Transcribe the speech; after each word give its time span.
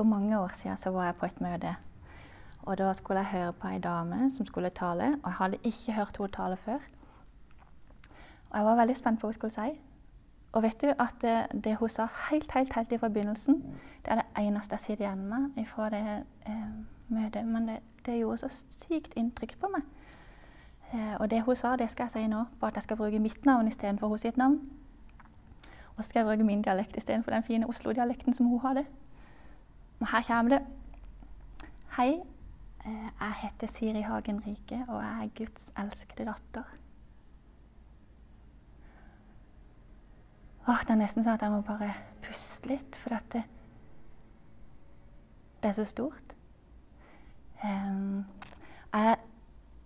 For 0.00 0.04
mange 0.04 0.38
år 0.38 0.50
siden 0.54 0.76
så 0.76 0.90
var 0.90 1.04
jeg 1.04 1.14
på 1.14 1.26
et 1.26 1.40
møte. 1.40 1.76
Og 2.62 2.78
da 2.78 2.92
skulle 2.92 3.20
jeg 3.20 3.26
høre 3.26 3.52
på 3.52 3.68
ei 3.68 3.78
dame 3.78 4.30
som 4.36 4.46
skulle 4.46 4.68
tale. 4.70 5.04
Og 5.04 5.26
jeg 5.26 5.32
hadde 5.32 5.58
ikke 5.62 5.92
hørt 5.92 6.16
henne 6.16 6.28
tale 6.32 6.56
før. 6.56 6.78
Og 8.50 8.58
jeg 8.58 8.64
var 8.64 8.74
veldig 8.74 8.96
spent 8.96 9.20
på 9.20 9.26
hva 9.26 9.28
hun 9.28 9.32
skulle 9.32 9.52
si. 9.52 9.80
Og 10.52 10.62
vet 10.62 10.80
du 10.80 10.86
at 10.86 11.14
det, 11.20 11.64
det 11.64 11.76
hun 11.76 11.88
sa 11.88 12.06
helt, 12.30 12.52
helt, 12.52 12.72
helt 12.74 12.92
i 12.92 12.98
forbindelsen, 12.98 13.54
det 14.04 14.12
er 14.12 14.14
det 14.14 14.24
eneste 14.38 14.72
jeg 14.74 14.80
sitter 14.80 15.04
igjen 15.04 15.26
med 15.28 15.66
fra 15.66 15.90
det 15.90 16.24
eh, 16.46 16.70
møtet. 17.08 17.44
Men 17.44 17.68
det, 17.68 17.76
det, 18.06 18.18
gjorde 18.18 18.38
så 18.38 18.48
sykt 18.70 19.12
inntrykk 19.16 19.58
på 19.60 19.68
meg. 19.74 19.82
Eh, 20.94 21.20
og 21.20 21.30
det 21.30 21.42
hun 21.42 21.56
sa, 21.56 21.74
det 21.76 21.90
skal 21.90 22.04
jeg 22.04 22.10
si 22.10 22.26
nå. 22.26 22.44
Bare 22.60 22.70
at 22.70 22.80
jeg 22.80 22.82
skal 22.82 22.96
bruke 22.96 23.18
mitt 23.18 23.44
navn 23.44 23.68
istedenfor 23.68 24.16
sitt 24.16 24.36
navn. 24.36 24.60
Og 25.96 26.04
så 26.04 26.08
skal 26.08 26.20
jeg 26.20 26.26
bruke 26.26 26.44
min 26.44 26.62
dialekt 26.62 26.96
istedenfor 26.96 27.30
den 27.30 27.42
fine 27.42 27.68
Oslo-dialekten 27.68 28.34
som 28.34 28.46
hun 28.46 28.60
hadde. 28.60 28.86
Men 30.00 30.08
her 30.08 30.22
kommer 30.22 30.58
det. 30.58 30.66
Hei, 31.96 32.22
eh, 32.86 33.08
jeg 33.20 33.34
heter 33.42 33.66
Siri 33.66 34.00
Hagen 34.00 34.46
Rike, 34.46 34.84
og 34.88 35.02
jeg 35.02 35.24
er 35.24 35.34
Guds 35.36 35.72
elskede 35.78 36.24
datter. 36.24 36.70
Åh, 40.68 40.80
det 40.80 40.94
er 40.94 41.00
nesten 41.02 41.26
sånn 41.26 41.36
at 41.36 41.44
jeg 41.44 41.52
må 41.52 41.60
bare 41.66 41.90
puste 42.24 42.72
litt, 42.72 42.96
for 42.96 43.12
dette 43.12 43.42
Det 45.60 45.68
er 45.68 45.76
så 45.76 45.84
stort. 45.84 46.32
Um, 47.60 48.24
jeg, 48.94 49.16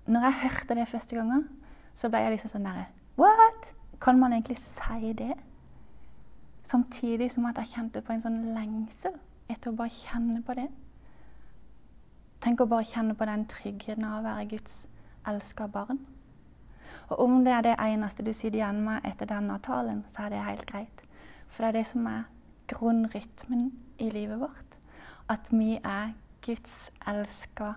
når 0.06 0.28
jeg 0.28 0.40
hørte 0.44 0.78
det 0.78 0.88
første 0.88 1.16
gangen, 1.16 1.48
så 1.94 2.08
ble 2.08 2.22
jeg 2.22 2.36
liksom 2.36 2.54
sånn 2.54 2.70
derre 2.70 2.86
What? 3.18 3.72
Kan 4.00 4.22
man 4.22 4.32
egentlig 4.36 4.60
si 4.62 5.12
det? 5.18 5.34
Samtidig 6.62 7.32
som 7.32 7.46
at 7.50 7.58
jeg 7.58 7.74
kjente 7.74 8.02
på 8.02 8.14
en 8.14 8.22
sånn 8.22 8.42
lengsel 8.54 9.18
etter 9.48 9.70
å 9.70 9.76
bare 9.78 9.92
kjenne 9.92 10.42
på 10.44 10.56
det. 10.58 10.68
Tenk 12.44 12.60
å 12.60 12.68
bare 12.68 12.84
kjenne 12.88 13.16
på 13.16 13.26
den 13.28 13.46
tryggheten 13.48 14.04
av 14.04 14.18
å 14.20 14.26
være 14.26 14.50
Guds 14.50 14.84
elska 15.28 15.68
barn. 15.72 16.02
Og 17.08 17.20
om 17.20 17.40
det 17.44 17.52
er 17.52 17.64
det 17.64 17.78
eneste 17.80 18.24
du 18.24 18.32
sitter 18.32 18.58
igjen 18.58 18.82
med 18.84 19.04
etter 19.04 19.28
denne 19.28 19.58
talen, 19.64 20.04
så 20.08 20.24
er 20.24 20.34
det 20.34 20.44
helt 20.44 20.66
greit. 20.68 21.02
For 21.48 21.64
det 21.64 21.70
er 21.70 21.78
det 21.78 21.86
som 21.88 22.06
er 22.08 22.24
grunnrytmen 22.68 23.72
i 23.98 24.10
livet 24.10 24.40
vårt. 24.40 24.78
At 25.28 25.48
vi 25.52 25.76
er 25.80 26.14
Guds 26.44 26.90
elska 27.08 27.74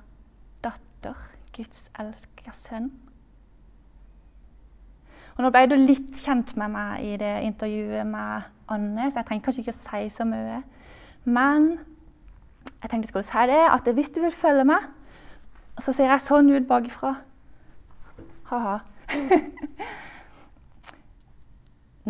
datter, 0.64 1.20
Guds 1.56 1.90
elska 2.00 2.52
sønn. 2.56 2.92
Og 5.38 5.44
nå 5.46 5.52
ble 5.54 5.68
du 5.70 5.76
litt 5.78 6.16
kjent 6.24 6.56
med 6.58 6.74
meg 6.74 7.04
i 7.06 7.18
det 7.22 7.36
intervjuet 7.46 8.08
med 8.09 8.48
Anne, 8.74 9.06
så 9.12 9.22
jeg 9.22 9.28
trenger 9.28 9.46
kanskje 9.46 9.64
ikke 9.64 9.76
å 9.76 9.81
si 9.84 10.09
så 10.16 10.26
mye. 10.28 10.64
Men 11.28 11.73
jeg 12.81 12.89
tenkte 12.89 13.06
jeg 13.06 13.11
skulle 13.11 13.28
si 13.28 13.47
det, 13.52 13.64
at 13.67 13.94
hvis 13.94 14.09
du 14.16 14.22
vil 14.22 14.31
følge 14.31 14.64
med, 14.64 14.86
så 15.80 15.92
ser 15.94 16.08
jeg 16.08 16.23
sånn 16.23 16.53
ut 16.56 16.67
bakifra. 16.69 17.17
Ha-ha. 18.47 18.78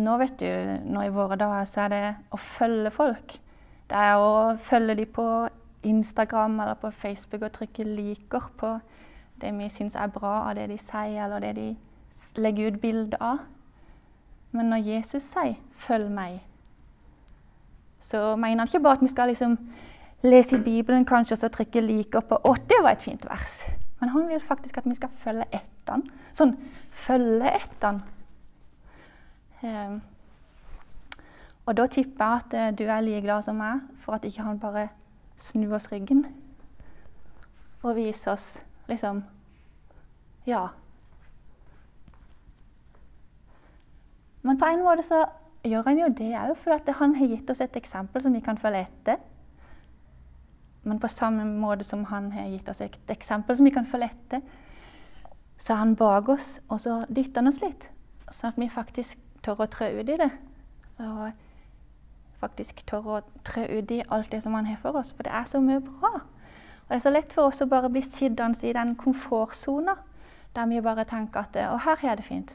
nå 0.04 0.16
vet 0.20 0.38
du, 0.38 0.46
nå 0.86 1.02
i 1.02 1.12
våre 1.14 1.38
dager 1.40 1.66
så 1.66 1.86
er 1.86 1.94
det 1.94 2.02
å 2.30 2.38
følge 2.38 2.92
folk. 2.94 3.34
Det 3.90 4.04
er 4.06 4.22
å 4.22 4.54
følge 4.62 4.94
dem 5.00 5.10
på 5.16 5.26
Instagram 5.88 6.60
eller 6.60 6.78
på 6.78 6.90
Facebook 6.94 7.42
og 7.42 7.52
trykke 7.56 7.84
'liker' 7.84 8.50
på 8.56 8.78
det 9.40 9.52
vi 9.58 9.68
syns 9.68 9.94
er 9.94 10.06
bra 10.14 10.48
av 10.48 10.54
det 10.54 10.68
de 10.70 10.78
sier, 10.78 11.24
eller 11.24 11.40
det 11.40 11.54
de 11.56 11.76
legger 12.36 12.70
ut 12.70 12.80
bilde 12.80 13.16
av. 13.20 13.38
Men 14.52 14.70
når 14.70 14.86
Jesus 14.86 15.22
sier 15.22 15.58
'følg 15.74 16.10
meg', 16.10 16.40
så 18.08 18.36
mener 18.36 18.62
han 18.62 18.68
ikke 18.68 18.80
bare 18.82 18.96
at 18.96 19.02
vi 19.04 19.08
skal 19.12 19.28
liksom 19.28 19.58
lese 20.22 20.56
i 20.56 20.62
Bibelen 20.64 21.04
kanskje 21.04 21.36
og 21.36 21.38
så 21.38 21.48
trykke 21.52 22.16
opp 22.16 22.28
på 22.28 22.36
'Å, 22.44 22.54
det 22.68 22.78
var 22.82 22.90
et 22.90 23.02
fint 23.02 23.26
vers'. 23.26 23.62
Men 24.00 24.08
han 24.08 24.28
vil 24.28 24.40
faktisk 24.40 24.78
at 24.78 24.84
vi 24.84 24.94
skal 24.94 25.08
følge 25.08 25.44
etter 25.52 25.92
han. 25.92 26.02
Sånn 26.32 26.56
følge 26.90 27.50
etter 27.54 27.86
han. 27.86 28.02
Um, 29.62 30.02
og 31.66 31.76
da 31.76 31.86
tipper 31.86 32.24
jeg 32.24 32.42
at 32.44 32.54
uh, 32.54 32.76
du 32.78 32.84
er 32.84 33.00
like 33.00 33.20
glad 33.20 33.42
som 33.42 33.56
meg 33.58 33.80
for 33.98 34.14
at 34.14 34.24
ikke 34.24 34.42
han 34.42 34.58
bare 34.58 34.88
snur 35.36 35.74
oss 35.74 35.92
ryggen 35.92 36.26
og 37.82 37.96
viser 37.96 38.32
oss 38.32 38.62
liksom 38.88 39.24
Ja. 40.46 40.68
Men 44.42 44.58
på 44.58 44.64
en 44.64 44.84
måte 44.84 45.02
så 45.02 45.26
gjør 45.64 45.88
han 45.88 45.98
jo 45.98 46.08
det 46.18 46.30
òg, 46.38 46.54
for 46.60 46.94
han 47.00 47.14
har 47.18 47.26
gitt 47.26 47.50
oss 47.50 47.60
et 47.60 47.76
eksempel 47.76 48.22
som 48.22 48.34
vi 48.34 48.40
kan 48.44 48.58
følge 48.58 48.86
etter. 48.86 49.18
Men 50.84 51.00
på 51.00 51.10
samme 51.10 51.44
måte 51.44 51.84
som 51.84 52.04
han 52.08 52.30
har 52.32 52.48
gitt 52.48 52.68
oss 52.68 52.80
et 52.80 53.10
eksempel 53.10 53.56
som 53.56 53.66
vi 53.66 53.74
kan 53.74 53.86
følge 53.86 54.10
etter, 54.10 54.40
så 55.58 55.74
er 55.74 55.82
han 55.82 55.96
bak 55.98 56.28
oss, 56.28 56.60
og 56.68 56.80
så 56.80 57.02
dytter 57.08 57.42
han 57.42 57.50
oss 57.50 57.60
litt. 57.62 57.88
Sånn 58.30 58.52
at 58.52 58.60
vi 58.60 58.68
faktisk 58.70 59.18
tør 59.42 59.64
å 59.64 59.70
trø 59.70 59.90
ut 59.98 60.08
i 60.08 60.18
det. 60.20 60.30
Og 61.02 61.30
faktisk 62.38 62.84
tør 62.86 63.08
å 63.16 63.20
trø 63.46 63.64
ut 63.66 63.90
i 63.94 64.02
alt 64.14 64.30
det 64.32 64.42
som 64.44 64.54
han 64.54 64.68
har 64.68 64.78
for 64.82 64.96
oss. 65.00 65.10
For 65.16 65.26
det 65.26 65.34
er 65.34 65.48
så 65.50 65.60
mye 65.62 65.82
bra. 65.82 66.12
Og 66.22 66.92
det 66.92 67.00
er 67.00 67.04
så 67.04 67.12
lett 67.12 67.34
for 67.34 67.50
oss 67.50 67.60
å 67.64 67.68
bare 67.68 67.90
bli 67.92 68.04
sittende 68.04 68.68
i 68.68 68.76
den 68.76 68.94
komfortsona 68.96 69.96
der 70.56 70.70
vi 70.70 70.80
bare 70.80 71.04
tenker 71.04 71.44
at 71.44 71.56
Å, 71.60 71.76
her 71.84 72.00
jeg 72.02 72.16
det 72.16 72.24
fint. 72.24 72.54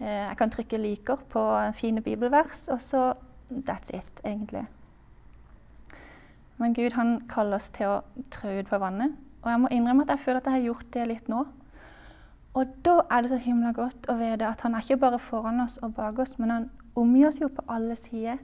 Eh, 0.00 0.28
jeg 0.28 0.36
kan 0.36 0.50
trykke 0.50 0.78
'liker' 0.78 1.24
på 1.28 1.72
fine 1.72 2.00
bibelvers, 2.00 2.68
og 2.68 2.80
så 2.80 3.14
That's 3.50 3.90
it, 3.96 4.20
egentlig. 4.24 4.66
Men 6.56 6.74
Gud 6.74 6.90
han 6.90 7.20
kaller 7.28 7.56
oss 7.56 7.70
til 7.70 7.86
å 7.86 8.00
trø 8.30 8.58
ut 8.60 8.70
på 8.70 8.78
vannet. 8.78 9.12
Og 9.42 9.50
jeg 9.50 9.60
må 9.60 9.68
innrømme 9.70 10.02
at 10.02 10.14
jeg 10.14 10.18
føler 10.18 10.40
at 10.40 10.48
jeg 10.48 10.52
har 10.52 10.60
gjort 10.60 10.86
det 10.94 11.06
litt 11.08 11.28
nå. 11.28 11.44
Og 12.54 12.66
da 12.86 13.00
er 13.10 13.22
det 13.22 13.30
så 13.30 13.36
himla 13.36 13.72
godt 13.74 14.06
å 14.08 14.14
vite 14.16 14.46
at 14.46 14.62
han 14.62 14.74
er 14.74 14.84
ikke 14.84 15.00
bare 15.02 15.18
foran 15.18 15.60
oss 15.60 15.76
og 15.82 15.94
bak 15.94 16.18
oss, 16.18 16.38
men 16.38 16.50
han 16.50 16.70
omgir 16.96 17.28
oss 17.28 17.40
jo 17.42 17.48
på 17.48 17.64
alle 17.68 17.96
sider. 17.96 18.38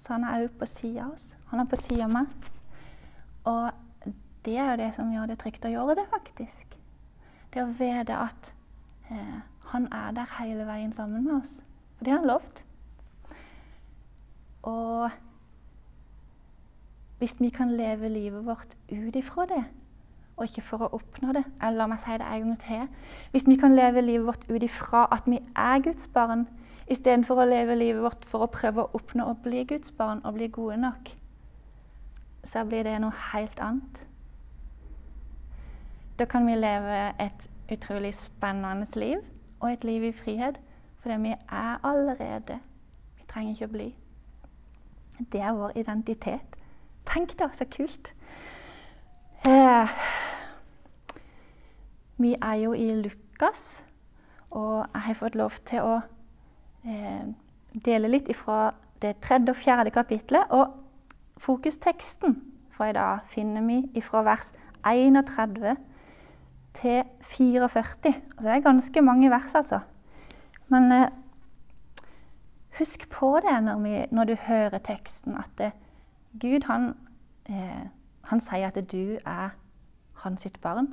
Så 0.00 0.12
han 0.12 0.24
er 0.24 0.46
òg 0.46 0.54
på 0.60 0.68
sida 0.70 1.04
av 1.04 1.16
oss. 1.16 1.34
Han 1.50 1.60
er 1.60 1.68
på 1.70 1.80
sida 1.80 2.04
av 2.04 2.14
meg. 2.14 2.26
Og 3.44 4.14
det 4.46 4.56
er 4.56 4.70
jo 4.70 4.80
det 4.84 4.92
som 4.94 5.10
gjør 5.12 5.26
det 5.26 5.38
trygt 5.42 5.66
å 5.66 5.72
gjøre 5.72 5.96
det, 5.98 6.06
faktisk. 6.10 6.76
Det 7.52 7.62
å 7.64 7.72
vite 7.74 8.16
at 8.16 8.52
eh, 9.10 9.40
han 9.66 9.88
er 9.92 10.10
der 10.14 10.38
hele 10.38 10.66
veien 10.66 10.92
sammen 10.92 11.24
med 11.24 11.40
oss. 11.40 11.62
For 11.96 12.04
det 12.04 12.12
har 12.12 12.18
han 12.18 12.28
lovt. 12.28 12.64
Og 14.62 15.10
hvis 17.18 17.36
vi 17.40 17.48
kan 17.48 17.70
leve 17.70 18.08
livet 18.08 18.46
vårt 18.46 18.76
ut 18.92 19.16
ifra 19.16 19.46
det, 19.46 19.64
og 20.36 20.44
ikke 20.44 20.62
for 20.62 20.84
å 20.84 20.88
oppnå 20.92 21.32
det 21.32 21.44
Eller 21.62 21.78
la 21.78 21.86
meg 21.88 22.00
si 22.02 22.12
det 22.20 22.26
en 22.28 22.42
gang 22.44 22.58
til. 22.60 22.88
Hvis 23.32 23.46
vi 23.48 23.56
kan 23.56 23.76
leve 23.76 24.02
livet 24.04 24.26
vårt 24.26 24.44
ut 24.50 24.62
ifra 24.62 25.06
at 25.12 25.24
vi 25.26 25.38
er 25.56 25.78
Guds 25.80 26.08
barn, 26.12 26.44
istedenfor 26.86 27.40
å 27.40 27.46
leve 27.48 27.74
livet 27.74 28.02
vårt 28.02 28.26
for 28.28 28.44
å 28.44 28.50
prøve 28.52 28.84
å 28.84 28.90
oppnå 28.92 29.24
å 29.24 29.38
bli 29.42 29.64
Guds 29.64 29.90
barn 29.90 30.20
og 30.24 30.36
bli 30.36 30.50
gode 30.52 30.76
nok, 30.76 31.14
så 32.44 32.64
blir 32.64 32.84
det 32.84 32.98
noe 33.00 33.16
helt 33.32 33.60
annet. 33.60 34.04
Da 36.18 36.24
kan 36.24 36.46
vi 36.46 36.54
leve 36.54 37.00
et 37.18 37.48
utrolig 37.72 38.14
spennende 38.14 38.86
liv 38.94 39.24
og 39.60 39.72
et 39.72 39.84
liv 39.84 40.04
i 40.04 40.12
frihet. 40.12 40.60
Fordi 41.00 41.16
vi 41.22 41.34
er 41.48 41.86
allerede. 41.86 42.58
Vi 43.16 43.24
trenger 43.28 43.52
ikke 43.52 43.68
å 43.68 43.74
bli. 43.74 43.88
Det 45.32 45.40
er 45.40 45.52
vår 45.56 45.76
identitet. 45.76 46.56
Tenk 47.06 47.38
da, 47.38 47.48
så 47.54 47.64
kult. 47.70 48.12
Eh, 49.46 49.88
vi 52.16 52.34
er 52.42 52.54
jo 52.54 52.72
i 52.72 52.90
Lukas, 52.94 53.84
og 54.50 54.86
jeg 54.94 55.02
har 55.02 55.14
fått 55.14 55.38
lov 55.38 55.58
til 55.68 55.84
å 55.86 55.94
eh, 56.84 57.28
dele 57.84 58.10
litt 58.10 58.28
ifra 58.32 58.74
det 59.02 59.18
tredje 59.22 59.54
og 59.54 59.60
fjerde 59.60 59.92
kapitlet. 59.94 60.50
Og 60.50 60.74
fokusteksten 61.36 62.40
fra 62.74 62.90
i 62.90 62.96
dag 62.96 63.28
finner 63.30 63.62
vi 63.68 63.82
ifra 63.94 64.24
vers 64.26 64.52
31 64.82 65.76
til 66.76 67.02
44. 67.20 67.92
Altså, 68.04 68.42
det 68.42 68.52
er 68.52 68.60
ganske 68.60 69.02
mange 69.02 69.30
vers, 69.30 69.54
altså. 69.54 69.80
Men 70.68 70.92
eh, 70.92 71.08
husk 72.78 73.08
på 73.10 73.40
det 73.42 73.62
når, 73.64 73.80
vi, 73.80 74.04
når, 74.10 74.24
du 74.24 74.34
hører 74.34 74.78
teksten, 74.78 75.36
at 75.36 75.50
det, 75.58 75.66
eh, 75.66 75.72
Gud 76.40 76.66
han, 76.66 76.94
eh, 77.48 77.86
han 78.28 78.40
sier 78.40 78.68
at 78.68 78.92
du 78.92 79.16
er 79.24 79.54
hans 80.22 80.42
sitt 80.42 80.60
barn. 80.60 80.92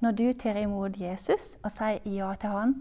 Når 0.00 0.10
du 0.10 0.32
tar 0.32 0.58
imot 0.58 1.00
Jesus 1.00 1.56
og 1.62 1.70
sier 1.70 2.02
ja 2.04 2.34
til 2.34 2.50
han, 2.50 2.74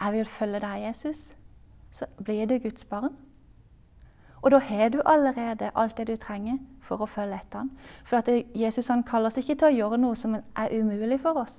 'Jeg 0.00 0.12
vil 0.12 0.24
følge 0.24 0.60
deg, 0.60 0.88
Jesus', 0.88 1.34
så 1.90 2.06
blir 2.24 2.46
du 2.46 2.58
Guds 2.58 2.84
barn. 2.84 3.16
Og 4.42 4.50
da 4.50 4.58
har 4.58 4.88
du 4.88 5.00
allerede 5.06 5.70
alt 5.74 5.96
det 5.96 6.06
du 6.08 6.16
trenger 6.16 6.58
for 6.80 7.02
å 7.02 7.08
følge 7.10 7.38
etter 7.40 7.58
ham. 7.58 7.70
For 8.04 8.20
at 8.20 8.28
Jesus 8.54 8.88
han 8.88 9.02
kaller 9.02 9.32
oss 9.32 9.38
ikke 9.40 9.56
til 9.58 9.68
å 9.68 9.76
gjøre 9.76 10.00
noe 10.00 10.16
som 10.16 10.36
er 10.36 10.74
umulig 10.74 11.20
for 11.20 11.40
oss. 11.40 11.54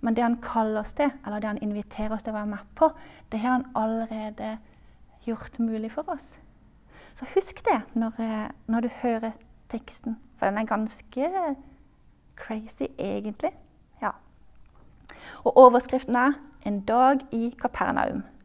Men 0.00 0.14
det 0.14 0.22
han 0.22 0.38
kaller 0.42 0.80
oss 0.80 0.92
til, 0.92 1.10
eller 1.26 1.40
det 1.40 1.48
han 1.48 1.62
inviterer 1.62 2.14
oss 2.14 2.22
til 2.22 2.32
å 2.34 2.38
være 2.38 2.52
med 2.52 2.74
på, 2.78 2.90
det 3.32 3.40
har 3.42 3.56
han 3.56 3.66
allerede 3.74 4.58
gjort 5.26 5.58
mulig 5.58 5.90
for 5.92 6.10
oss. 6.12 6.36
Så 7.18 7.26
husk 7.34 7.64
det 7.66 7.80
når, 7.98 8.20
eh, 8.22 8.50
når 8.66 8.80
du 8.80 8.88
hører 9.02 9.32
teksten, 9.68 10.18
for 10.36 10.46
den 10.46 10.58
er 10.58 10.64
ganske 10.64 11.56
crazy, 12.36 12.86
egentlig. 12.98 13.50
Ja. 14.02 14.10
Og 15.44 15.56
overskriften 15.56 16.16
er 16.16 16.32
'En 16.64 16.80
dag 16.80 17.20
i 17.32 17.54
Kapernaum'. 17.64 18.37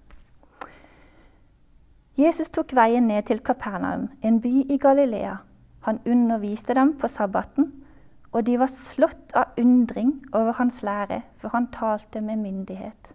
Jesus 2.18 2.50
tok 2.54 2.76
veien 2.78 3.08
ned 3.10 3.26
til 3.26 3.40
Kapernaum, 3.42 4.10
en 4.22 4.36
by 4.42 4.52
i 4.70 4.78
Galilea. 4.78 5.36
Han 5.82 6.00
underviste 6.06 6.76
dem 6.78 6.92
på 6.98 7.08
sabbaten, 7.08 7.72
og 8.32 8.46
de 8.46 8.60
var 8.60 8.70
slått 8.70 9.34
av 9.34 9.58
undring 9.58 10.12
over 10.34 10.54
hans 10.60 10.84
lære, 10.84 11.24
for 11.38 11.50
han 11.50 11.72
talte 11.74 12.22
med 12.22 12.36
myndighet. 12.36 13.10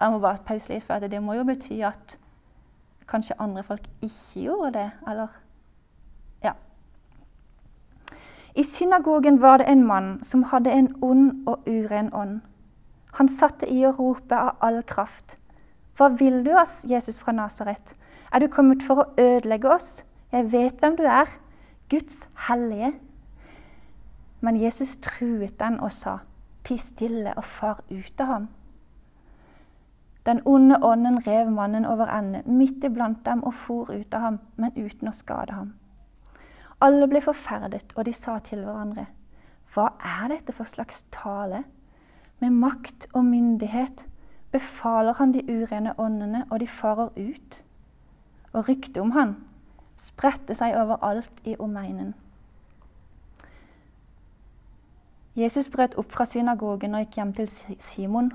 Jeg 0.00 0.10
må 0.12 0.18
bare 0.18 0.44
pause 0.46 0.70
litt, 0.72 0.84
for 0.86 1.02
det 1.02 1.22
må 1.22 1.34
jo 1.34 1.44
bety 1.44 1.80
at 1.82 2.18
kanskje 3.10 3.34
andre 3.42 3.64
folk 3.66 3.88
ikke 4.02 4.44
gjorde 4.44 4.72
det, 4.78 4.90
eller 5.08 5.28
Ja. 6.42 6.52
I 8.54 8.62
synagogen 8.62 9.40
var 9.40 9.56
det 9.56 9.68
en 9.68 9.86
mann 9.86 10.24
som 10.24 10.42
hadde 10.42 10.70
en 10.70 10.94
ond 11.02 11.48
og 11.48 11.66
uren 11.66 12.14
ånd. 12.14 12.40
Han 13.12 13.28
satte 13.28 13.68
i 13.68 13.84
å 13.86 13.90
rope 13.98 14.36
av 14.36 14.56
all 14.60 14.82
kraft. 14.82 15.38
Hva 15.96 16.08
vil 16.08 16.42
du 16.44 16.52
oss, 16.52 16.84
Jesus 16.84 17.20
fra 17.20 17.32
Nasaret? 17.32 17.96
Er 18.32 18.38
du 18.38 18.50
kommet 18.52 18.82
for 18.84 19.00
å 19.00 19.08
ødelegge 19.16 19.70
oss? 19.72 20.04
Jeg 20.32 20.50
vet 20.52 20.82
hvem 20.82 20.96
du 20.98 21.06
er, 21.08 21.30
Guds 21.88 22.26
hellige. 22.48 22.92
Men 24.44 24.58
Jesus 24.60 24.96
truet 25.00 25.56
den 25.60 25.80
og 25.80 25.92
sa, 25.92 26.18
Ti 26.66 26.76
stille 26.82 27.32
og 27.38 27.44
far 27.44 27.80
ut 27.90 28.20
av 28.20 28.26
ham. 28.26 28.48
Den 30.26 30.40
onde 30.44 30.80
ånden 30.82 31.20
rev 31.26 31.52
mannen 31.54 31.86
over 31.86 32.10
ende 32.10 32.42
midt 32.50 32.84
iblant 32.84 33.20
dem 33.24 33.44
og 33.46 33.54
for 33.54 33.92
ut 33.94 34.14
av 34.14 34.24
ham, 34.24 34.38
men 34.56 34.74
uten 34.74 35.08
å 35.08 35.14
skade 35.14 35.54
ham. 35.54 35.70
Alle 36.82 37.06
ble 37.08 37.22
forferdet, 37.22 37.94
og 37.94 38.04
de 38.04 38.12
sa 38.12 38.38
til 38.38 38.64
hverandre, 38.66 39.06
Hva 39.72 39.92
er 40.02 40.28
dette 40.34 40.52
for 40.52 40.66
slags 40.66 41.04
tale? 41.14 41.62
Med 42.40 42.50
makt 42.50 43.06
og 43.14 43.24
myndighet 43.24 44.04
befaler 44.56 45.12
han 45.18 45.32
de 45.34 45.44
urene 45.48 45.94
åndene, 46.00 46.44
og 46.50 46.60
de 46.60 46.66
farer 46.66 47.08
ut. 47.16 47.62
Og 48.52 48.68
ryktet 48.68 48.98
om 49.02 49.12
han 49.16 49.36
spredte 50.00 50.54
seg 50.56 50.76
overalt 50.76 51.42
i 51.44 51.56
omegnen. 51.60 52.14
Jesus 55.36 55.68
brøt 55.68 55.96
opp 56.00 56.08
fra 56.12 56.24
synagogen 56.24 56.96
og 56.96 57.04
gikk 57.04 57.18
hjem 57.20 57.32
til 57.36 57.50
Simon. 57.84 58.30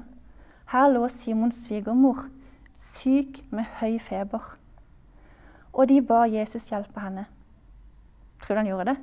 Her 0.70 0.92
lå 0.94 1.08
Simons 1.10 1.58
svigermor, 1.66 2.28
syk 2.78 3.42
med 3.50 3.66
høy 3.80 3.98
feber. 4.00 4.52
Og 5.74 5.90
de 5.90 6.02
ba 6.06 6.28
Jesus 6.30 6.70
hjelpe 6.70 7.02
henne. 7.02 7.26
Tror 8.42 8.56
du 8.56 8.60
han 8.60 8.70
gjorde 8.70 8.92
det? 8.92 8.98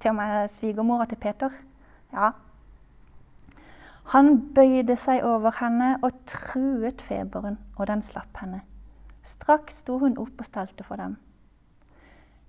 Til 0.00 0.14
og 0.14 0.16
med 0.16 0.48
svigermora 0.56 1.06
til 1.10 1.20
Peter? 1.20 1.52
Ja. 2.12 2.32
Han 4.10 4.54
bøyde 4.54 4.96
seg 4.98 5.22
over 5.24 5.54
henne 5.60 5.94
og 6.02 6.10
truet 6.26 7.02
feberen, 7.02 7.58
og 7.76 7.86
den 7.86 8.02
slapp 8.02 8.40
henne. 8.42 8.62
Straks 9.22 9.82
sto 9.84 9.98
hun 10.02 10.18
opp 10.18 10.42
og 10.42 10.48
stelte 10.48 10.84
for 10.84 10.98
dem. 10.98 11.16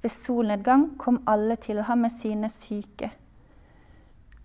Ved 0.02 0.10
solnedgang 0.10 0.98
kom 1.00 1.22
alle 1.28 1.56
til 1.56 1.82
ham 1.82 2.04
med 2.04 2.12
sine 2.12 2.50
syke, 2.50 3.12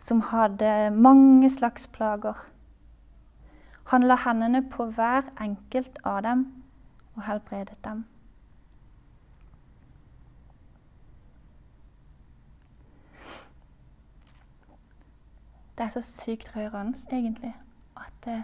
som 0.00 0.20
hadde 0.20 0.90
mange 0.94 1.50
slags 1.50 1.88
plager. 1.88 2.36
Han 3.90 4.04
la 4.04 4.18
hendene 4.22 4.62
på 4.70 4.90
hver 4.94 5.32
enkelt 5.40 5.98
av 6.04 6.22
dem 6.22 6.46
og 7.16 7.24
helbredet 7.26 7.80
dem. 7.84 8.04
Det 15.78 15.84
er 15.86 15.88
så 15.88 16.00
sykt 16.02 16.56
rørende, 16.56 16.98
egentlig, 17.12 17.56
at 17.96 18.26
eh, 18.26 18.42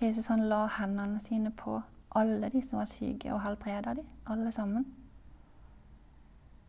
Jesus 0.00 0.26
han 0.26 0.48
la 0.48 0.66
hendene 0.66 1.20
sine 1.20 1.50
på 1.50 1.80
alle 2.14 2.48
de 2.48 2.62
som 2.68 2.78
var 2.78 2.84
syke, 2.84 3.34
og 3.34 3.42
helbreda 3.42 3.94
de, 3.94 4.04
alle 4.26 4.52
sammen. 4.52 4.86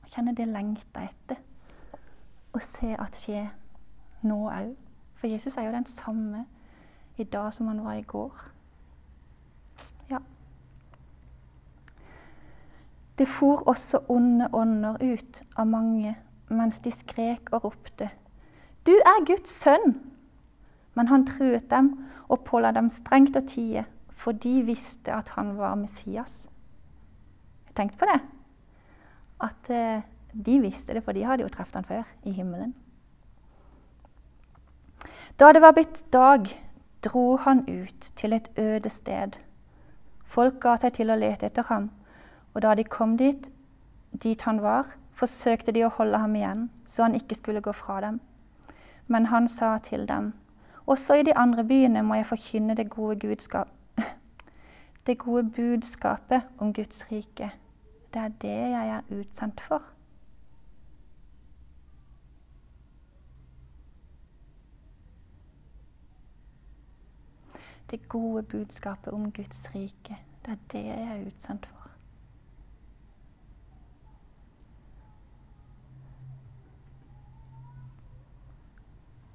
Jeg 0.03 0.11
kjenner 0.11 0.35
det 0.35 0.47
lengter 0.47 1.07
etter 1.07 1.39
å 2.53 2.59
se 2.59 2.91
at 2.99 3.15
skje 3.15 3.45
nå 4.27 4.41
òg. 4.51 4.75
For 5.15 5.31
Jesus 5.31 5.57
er 5.57 5.69
jo 5.69 5.75
den 5.77 5.85
samme 5.85 6.43
i 7.17 7.23
dag 7.23 7.53
som 7.53 7.71
han 7.71 7.83
var 7.85 7.93
i 7.93 8.03
går. 8.03 8.45
Ja. 10.09 10.19
Det 13.17 13.27
for 13.27 13.63
også 13.67 14.03
onde 14.09 14.51
ånder 14.53 14.99
ut 15.01 15.43
av 15.55 15.67
mange 15.67 16.17
mens 16.49 16.79
de 16.79 16.91
skrek 16.91 17.51
og 17.51 17.63
ropte. 17.63 18.11
Du 18.87 18.93
er 18.95 19.25
Guds 19.27 19.51
sønn! 19.51 19.97
Men 20.95 21.09
han 21.11 21.25
truet 21.27 21.67
dem 21.69 21.91
og 22.31 22.45
påla 22.47 22.71
dem 22.71 22.87
strengt 22.89 23.35
å 23.35 23.43
tie, 23.45 23.83
for 24.09 24.31
de 24.33 24.61
visste 24.65 25.11
at 25.13 25.33
han 25.35 25.57
var 25.59 25.75
Messias. 25.77 26.45
Tenk 27.77 27.97
på 27.99 28.07
det. 28.09 28.21
At 29.43 29.69
eh, 29.69 30.05
de 30.33 30.55
visste 30.63 30.95
det, 30.95 31.03
for 31.05 31.13
de 31.13 31.25
hadde 31.27 31.43
jo 31.45 31.51
truffet 31.53 31.75
han 31.77 31.87
før 31.87 32.07
i 32.25 32.33
himmelen. 32.33 32.73
Da 35.37 35.51
det 35.53 35.61
var 35.61 35.75
blitt 35.77 36.01
dag, 36.13 36.47
dro 37.05 37.35
han 37.43 37.61
ut 37.67 38.07
til 38.17 38.33
et 38.33 38.49
øde 38.57 38.89
sted. 38.89 39.35
Folk 40.25 40.57
ga 40.63 40.77
seg 40.81 40.95
til 40.97 41.11
å 41.13 41.19
lete 41.19 41.51
etter 41.51 41.67
ham, 41.69 41.91
og 42.55 42.63
da 42.65 42.73
de 42.75 42.87
kom 42.87 43.13
dit, 43.19 43.51
dit 44.11 44.47
han 44.47 44.63
var, 44.63 44.89
forsøkte 45.13 45.75
de 45.75 45.85
å 45.85 45.93
holde 45.93 46.23
ham 46.23 46.33
igjen, 46.39 46.65
så 46.89 47.05
han 47.05 47.19
ikke 47.19 47.37
skulle 47.37 47.61
gå 47.61 47.75
fra 47.75 47.99
dem. 48.01 48.17
Men 49.07 49.25
han 49.25 49.47
sa 49.47 49.77
til 49.77 50.07
dem, 50.07 50.33
også 50.85 51.13
i 51.13 51.23
de 51.23 51.35
andre 51.35 51.63
byene 51.63 52.03
må 52.03 52.15
jeg 52.15 52.25
forkynne 52.25 52.75
det 52.75 52.89
gode, 52.89 53.19
gudskap, 53.19 53.67
det 55.07 55.17
gode 55.17 55.51
budskapet 55.51 56.41
om 56.57 56.73
Guds 56.73 57.05
rike. 57.11 57.51
Det 58.13 58.21
er 58.21 58.27
det 58.27 58.57
jeg 58.71 58.89
er 58.89 59.19
utsendt 59.19 59.61
for. 59.61 59.83
det 67.91 68.09
gode 68.09 68.43
budskapet 68.43 69.13
om 69.13 69.31
Guds 69.31 69.75
rike. 69.75 70.17
Det 70.45 70.51
er 70.51 70.57
det 70.71 70.85
jeg 70.85 71.01
er 71.01 71.27
utsendt 71.27 71.65
for. 71.65 71.76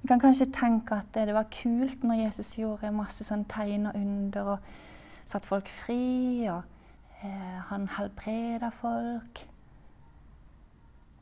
Vi 0.03 0.07
kan 0.07 0.19
kanskje 0.19 0.51
tenke 0.51 0.95
at 0.95 1.13
det 1.15 1.33
var 1.33 1.45
kult 1.63 2.03
når 2.03 2.25
Jesus 2.25 2.57
gjorde 2.57 2.89
masse 2.91 3.23
sånn 3.23 3.45
tegn 3.47 3.85
og 3.87 3.95
under 3.95 4.49
og 4.57 4.65
satte 5.23 5.47
folk 5.47 5.69
fri, 5.71 6.43
og 6.51 6.59
eh, 7.23 7.61
han 7.69 7.87
helbreda 7.87 8.67
folk. 8.81 9.45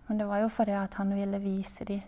Men 0.08 0.18
det 0.18 0.26
var 0.28 0.42
jo 0.42 0.48
fordi 0.50 0.74
at 0.80 0.98
han 0.98 1.14
ville 1.14 1.42
vise 1.44 1.86
dem 1.86 2.02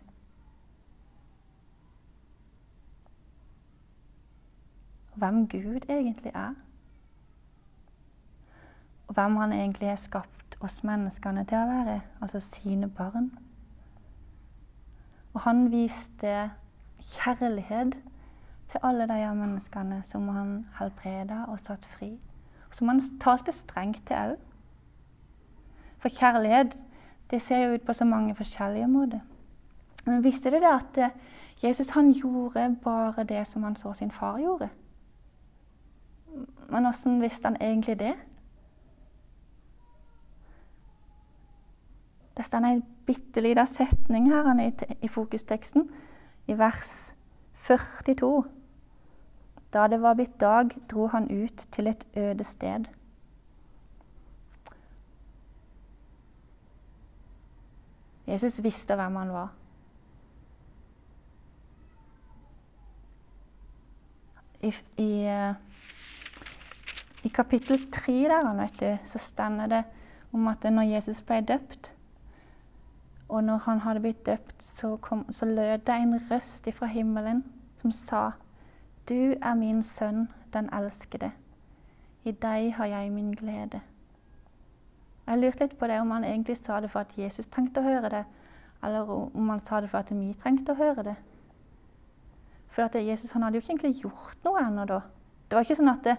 hvem 5.13 5.45
Gud 5.47 5.85
egentlig 5.85 6.31
er. 6.33 6.57
Og 9.07 9.13
hvem 9.13 9.35
han 9.35 9.53
egentlig 9.53 9.93
har 9.93 10.01
skapt 10.01 10.57
oss 10.59 10.81
menneskene 10.83 11.45
til 11.45 11.61
å 11.61 11.69
være, 11.69 12.01
altså 12.17 12.41
sine 12.41 12.89
barn. 12.89 13.29
Og 15.37 15.45
han 15.45 15.67
viste 15.69 16.49
kjærlighet 17.12 17.98
til 18.72 18.79
alle 18.83 19.07
de 19.07 19.36
menneskene 19.36 20.01
som 20.03 20.27
han 20.27 20.65
helbreda 20.79 21.43
og 21.48 21.60
satt 21.60 21.86
fri. 21.86 22.15
Som 22.72 22.88
han 22.88 23.01
talte 23.22 23.51
strengt 23.51 24.01
til 24.07 24.15
òg. 24.15 24.39
For 26.01 26.10
kjærlighet 26.10 26.74
det 27.31 27.41
ser 27.41 27.65
jo 27.65 27.74
ut 27.74 27.86
på 27.86 27.93
så 27.93 28.05
mange 28.05 28.36
forskjellige 28.36 28.88
måter. 28.88 29.19
Men 30.05 30.24
visste 30.24 30.51
du 30.51 30.55
det 30.55 30.72
at 30.72 30.98
eh, 30.98 31.15
Jesus 31.63 31.89
han 31.89 32.12
gjorde 32.12 32.75
bare 32.83 33.24
det 33.24 33.48
som 33.48 33.63
han 33.63 33.75
så 33.75 33.93
sin 33.93 34.12
far 34.12 34.39
gjorde? 34.39 34.69
Men 36.69 36.86
åssen 36.86 37.22
visste 37.22 37.48
han 37.48 37.62
egentlig 37.62 38.00
det? 38.00 38.13
Det 42.38 42.45
står 42.45 42.57
en 42.57 42.83
bitte 43.05 43.41
liten 43.41 43.67
setning 43.67 44.29
her 44.29 44.72
i 45.01 45.07
fokusteksten, 45.07 45.89
i 46.47 46.57
vers 46.57 47.15
42. 47.53 48.43
Da 49.73 49.88
det 49.88 50.01
var 50.01 50.13
blitt 50.13 50.35
dag, 50.41 50.69
dro 50.91 51.07
han 51.07 51.31
ut 51.31 51.67
til 51.71 51.88
et 51.88 52.07
øde 52.17 52.43
sted. 52.43 52.85
Jesus 58.27 58.63
visste 58.63 58.95
hvem 58.95 59.15
han 59.15 59.33
var. 59.33 59.51
I, 64.63 64.71
i 64.97 65.09
I 67.23 67.29
kapittel 67.29 67.91
3 67.91 68.13
der, 68.13 68.53
vet 68.55 68.79
du, 68.79 68.97
så 69.05 69.17
stender 69.19 69.67
det 69.67 69.83
om 70.33 70.47
at 70.47 70.63
når 70.63 70.81
Jesus 70.81 71.21
ble 71.21 71.41
døpt, 71.41 71.93
og 73.33 73.43
når 73.43 73.57
han 73.65 73.79
hadde 73.79 73.99
blitt 73.99 74.25
døpt, 74.25 74.63
så, 74.63 74.97
kom, 75.01 75.25
så 75.33 75.45
lød 75.45 75.77
det 75.87 75.95
en 75.95 76.19
røst 76.31 76.67
fra 76.77 76.85
himmelen 76.85 77.43
som 77.81 77.91
sa, 77.91 78.31
Du 79.09 79.33
er 79.41 79.55
min 79.55 79.83
sønn, 79.83 80.27
den 80.53 80.69
elskede. 80.73 81.31
I 82.23 82.31
deg 82.31 82.73
har 82.77 82.85
jeg 82.85 83.11
min 83.11 83.31
glede. 83.33 83.81
Jeg 85.27 85.39
lurte 85.39 85.65
litt 85.65 85.73
på 85.79 85.87
det, 85.87 85.97
om 85.99 86.11
han 86.11 86.23
egentlig 86.23 86.57
sa 86.57 86.77
det 86.79 86.91
for 86.91 87.01
at 87.01 87.17
Jesus 87.17 87.49
trengte 87.49 87.81
å 87.81 87.87
høre 87.87 88.11
det, 88.13 88.23
eller 88.83 89.09
om 89.09 89.49
han 89.49 89.65
sa 89.65 89.81
det 89.81 89.89
for 89.89 90.03
at 90.03 90.13
vi 90.13 90.35
trengte 90.43 90.75
å 90.75 90.79
høre 90.79 91.03
det. 91.09 91.15
For 92.69 92.85
at 92.85 92.95
Jesus 92.95 93.31
han 93.33 93.43
hadde 93.43 93.57
jo 93.57 93.65
ikke 93.65 93.73
egentlig 93.73 94.03
gjort 94.05 94.45
noe 94.45 94.61
ennå 94.61 94.85
da. 94.85 95.01
Det 95.49 95.57
var 95.57 95.65
ikke 95.65 95.79
sånn 95.81 95.91
at 95.95 96.05
det, 96.05 96.17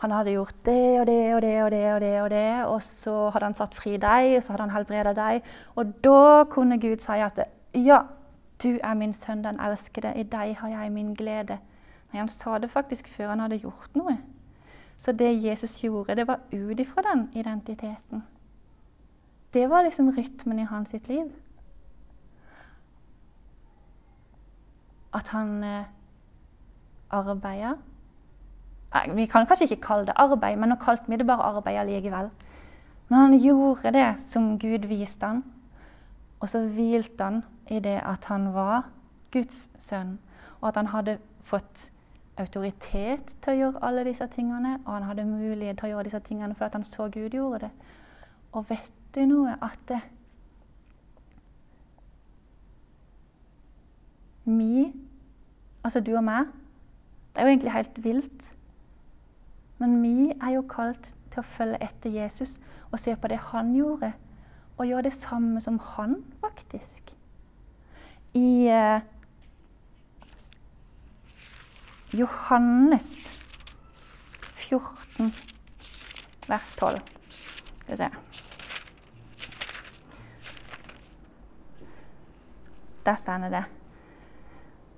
han 0.00 0.10
hadde 0.10 0.32
gjort 0.32 0.56
det 0.64 1.00
og 1.00 1.06
det 1.06 1.34
og 1.34 1.42
det 1.42 1.56
og 1.62 1.70
det, 1.70 1.92
og 1.94 2.00
det, 2.00 2.22
og 2.22 2.30
det, 2.30 2.64
og 2.64 2.82
så 2.82 3.16
hadde 3.30 3.50
han 3.50 3.54
satt 3.54 3.74
fri 3.76 3.98
deg, 4.00 4.36
og 4.36 4.42
så 4.42 4.54
hadde 4.54 4.64
han 4.64 4.72
helbreda 4.72 5.12
deg. 5.12 5.42
Og 5.76 5.90
da 6.04 6.44
kunne 6.48 6.80
Gud 6.80 7.02
si 7.04 7.18
at 7.20 7.42
ja, 7.76 7.98
du 8.62 8.78
er 8.82 8.94
min 8.94 9.12
sønn, 9.12 9.44
den 9.44 9.60
elskede, 9.60 10.14
i 10.16 10.24
deg 10.24 10.56
har 10.60 10.72
jeg 10.72 10.92
min 10.92 11.12
glede. 11.14 11.58
Nei, 12.10 12.18
han 12.22 12.32
sa 12.32 12.56
det 12.58 12.72
faktisk 12.72 13.08
før 13.12 13.34
han 13.34 13.44
hadde 13.44 13.60
gjort 13.60 13.94
noe. 13.94 14.16
Så 15.00 15.12
det 15.12 15.44
Jesus 15.44 15.76
gjorde, 15.80 16.16
det 16.16 16.26
var 16.28 16.40
ut 16.52 16.80
ifra 16.80 17.04
den 17.04 17.28
identiteten. 17.36 18.24
Det 19.52 19.68
var 19.70 19.84
liksom 19.84 20.10
rytmen 20.16 20.58
i 20.58 20.68
hans 20.68 20.90
sitt 20.90 21.08
liv. 21.08 21.28
At 25.12 25.28
han 25.28 25.64
eh, 25.64 25.88
arbeida 27.10 27.74
vi 29.14 29.26
kan 29.26 29.46
kanskje 29.46 29.68
ikke 29.68 29.82
kalle 29.86 30.06
det 30.06 30.16
arbeid, 30.18 30.56
men 30.58 30.72
nå 30.72 30.76
kalte 30.82 31.06
vi 31.08 31.16
det 31.16 31.26
bare 31.26 31.46
arbeid 31.56 31.78
allikevel. 31.78 32.30
Men 33.08 33.18
han 33.18 33.38
gjorde 33.38 33.92
det 33.94 34.08
som 34.26 34.58
Gud 34.58 34.86
viste 34.90 35.26
han, 35.26 35.44
og 36.40 36.48
så 36.48 36.64
hvilte 36.66 37.24
han 37.24 37.42
i 37.70 37.78
det 37.78 38.00
at 38.06 38.24
han 38.24 38.52
var 38.54 38.88
Guds 39.30 39.68
sønn, 39.78 40.18
og 40.60 40.68
at 40.68 40.76
han 40.76 40.86
hadde 40.86 41.18
fått 41.40 41.90
autoritet 42.40 43.34
til 43.42 43.52
å 43.52 43.58
gjøre 43.58 43.82
alle 43.86 44.04
disse 44.06 44.26
tingene, 44.32 44.78
og 44.86 44.92
han 44.92 45.08
hadde 45.08 45.26
mulighet 45.28 45.78
til 45.78 45.90
å 45.90 45.92
gjøre 45.94 46.06
disse 46.08 46.22
tingene 46.26 46.54
fordi 46.54 46.80
han 46.80 46.86
så 46.86 47.08
Gud 47.12 47.34
gjorde 47.36 47.66
det. 47.66 47.70
Og 48.52 48.70
vet 48.70 48.92
du 49.14 49.20
noe? 49.26 49.54
At 49.62 49.78
det, 49.88 50.00
vi, 54.44 54.92
altså 55.84 56.00
du 56.00 56.16
og 56.16 56.24
meg, 56.24 56.48
det 57.34 57.42
er 57.42 57.46
jo 57.46 57.54
egentlig 57.54 57.74
helt 57.74 58.02
vilt. 58.04 58.48
Men 59.80 60.02
vi 60.02 60.30
er 60.34 60.56
jo 60.58 60.66
kalt 60.68 61.14
til 61.32 61.40
å 61.40 61.46
følge 61.56 61.80
etter 61.84 62.12
Jesus 62.12 62.58
og 62.90 62.98
se 63.00 63.14
på 63.16 63.30
det 63.30 63.38
han 63.50 63.72
gjorde, 63.72 64.12
og 64.76 64.88
gjøre 64.88 65.06
det 65.08 65.14
samme 65.16 65.60
som 65.60 65.78
han, 65.94 66.18
faktisk. 66.40 67.12
I 68.34 68.68
eh, 68.70 69.00
Johannes 72.14 73.28
14, 74.54 75.32
vers 76.48 76.74
12 76.78 77.00
Skal 77.80 77.90
vi 77.90 77.96
se 77.96 78.10
Der 83.04 83.16
står 83.16 83.48
det. 83.50 83.64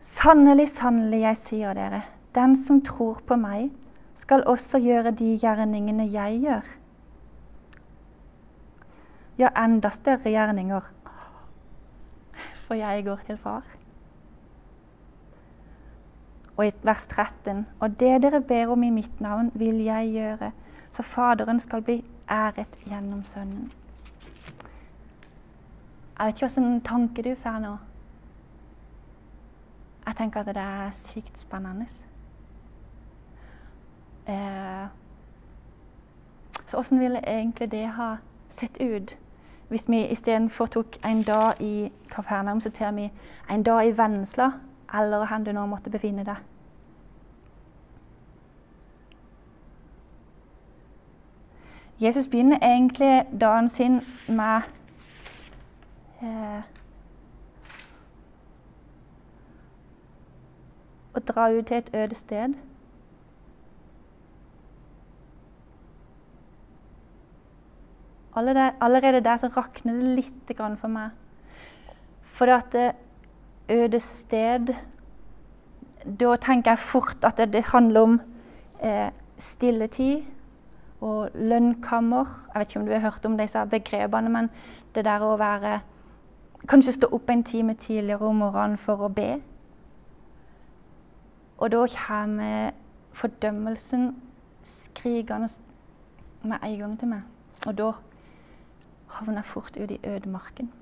Sannelig, 0.00 0.68
sannelig, 0.68 1.20
jeg 1.22 1.36
sier 1.38 1.74
dere, 1.78 2.02
den 2.34 2.56
som 2.58 2.80
tror 2.84 3.22
på 3.26 3.36
meg, 3.40 3.70
skal 4.32 4.46
også 4.48 4.78
gjøre 4.80 5.10
de 5.12 5.26
gjerningene 5.36 6.06
jeg 6.08 6.38
gjør. 6.40 6.68
Ja, 9.38 9.48
enda 9.60 9.90
større 9.92 10.30
gjerninger, 10.32 10.86
for 12.64 12.74
jeg 12.74 13.04
går 13.04 13.18
til 13.26 13.36
far. 13.36 13.66
Og 16.56 16.66
i 16.66 16.72
vers 16.82 17.06
13.: 17.06 17.66
Og 17.80 18.00
det 18.00 18.22
dere 18.22 18.40
ber 18.40 18.72
om 18.72 18.82
i 18.82 18.90
mitt 18.90 19.20
navn, 19.20 19.50
vil 19.54 19.84
jeg 19.84 20.12
gjøre, 20.12 20.50
så 20.90 21.02
Faderen 21.02 21.60
skal 21.60 21.82
bli 21.82 22.04
æret 22.30 22.78
gjennom 22.86 23.24
Sønnen. 23.24 23.72
Jeg 26.18 26.26
vet 26.26 26.34
ikke 26.34 26.48
hvilken 26.48 26.80
tanke 26.80 27.22
du 27.22 27.34
får 27.34 27.58
nå. 27.58 27.76
Jeg 30.06 30.16
tenker 30.16 30.40
at 30.40 30.46
det 30.46 30.56
er 30.56 30.90
sykt 30.92 31.38
spennende. 31.38 31.86
Eh, 34.26 34.86
så 36.66 36.78
åssen 36.78 37.00
ville 37.00 37.20
egentlig 37.26 37.70
det 37.70 37.86
ha 37.86 38.16
sett 38.48 38.80
ut 38.80 39.16
hvis 39.72 39.88
vi 39.88 40.06
istedenfor 40.06 40.66
tok 40.66 40.86
en 41.04 41.22
dag 41.22 41.52
i 41.60 41.92
Kapernaum, 42.10 42.60
så 42.60 42.70
tar 42.70 42.92
vi 42.92 43.12
en 43.50 43.62
dag 43.62 43.86
i 43.86 43.96
Vennesla, 43.96 44.52
eller 44.94 45.26
hvor 45.26 45.44
du 45.44 45.52
nå 45.52 45.66
måtte 45.66 45.90
befinne 45.90 46.24
deg? 46.24 46.36
Jesus 52.00 52.28
begynner 52.28 52.58
egentlig 52.62 53.24
dagen 53.40 53.68
sin 53.68 54.00
med 54.28 54.60
eh, 56.22 56.62
å 61.14 61.20
dra 61.20 61.48
ut 61.52 61.66
til 61.66 61.76
et 61.76 61.90
øde 61.94 62.14
sted. 62.14 62.54
Allerede 68.34 69.20
der 69.24 69.36
så 69.36 69.48
rakner 69.56 69.92
det 69.92 70.16
litt 70.16 70.52
for 70.80 70.88
meg. 70.88 71.10
For 72.22 72.46
det 72.46 72.54
at 72.54 72.72
det 72.72 72.92
øde 73.68 74.00
sted 74.00 74.74
Da 76.18 76.36
tenker 76.36 76.70
jeg 76.70 76.78
fort 76.78 77.24
at 77.24 77.36
det, 77.38 77.52
det 77.52 77.64
handler 77.64 78.00
om 78.00 78.20
eh, 78.82 79.10
stilletid 79.38 80.22
og 81.00 81.30
lønnkammer. 81.34 82.26
Jeg 82.54 82.60
vet 82.60 82.68
ikke 82.68 82.80
om 82.80 82.86
du 82.86 82.92
har 82.92 83.00
hørt 83.00 83.26
om 83.26 83.38
disse 83.38 83.66
begrepene, 83.70 84.28
men 84.28 84.50
det 84.94 85.04
der 85.04 85.22
å 85.22 85.36
være 85.36 85.80
Kanskje 86.68 86.92
stå 86.92 87.08
opp 87.10 87.30
en 87.30 87.42
time 87.42 87.74
tidligere 87.74 88.26
om 88.26 88.36
morgenen 88.38 88.78
for 88.78 89.00
å 89.02 89.08
be. 89.10 89.40
Og 91.58 91.72
da 91.72 91.80
kommer 92.06 92.70
fordømmelsen 93.18 94.12
skrikende 94.62 95.48
med 96.42 96.62
en 96.62 96.78
gang 96.78 96.94
til 96.98 97.08
meg. 97.08 97.22
Og 97.66 97.78
da 97.78 97.90
havner 99.18 99.42
fort 99.42 99.76
ut 99.76 99.90
i 99.90 100.00
ødemarken. 100.04 100.72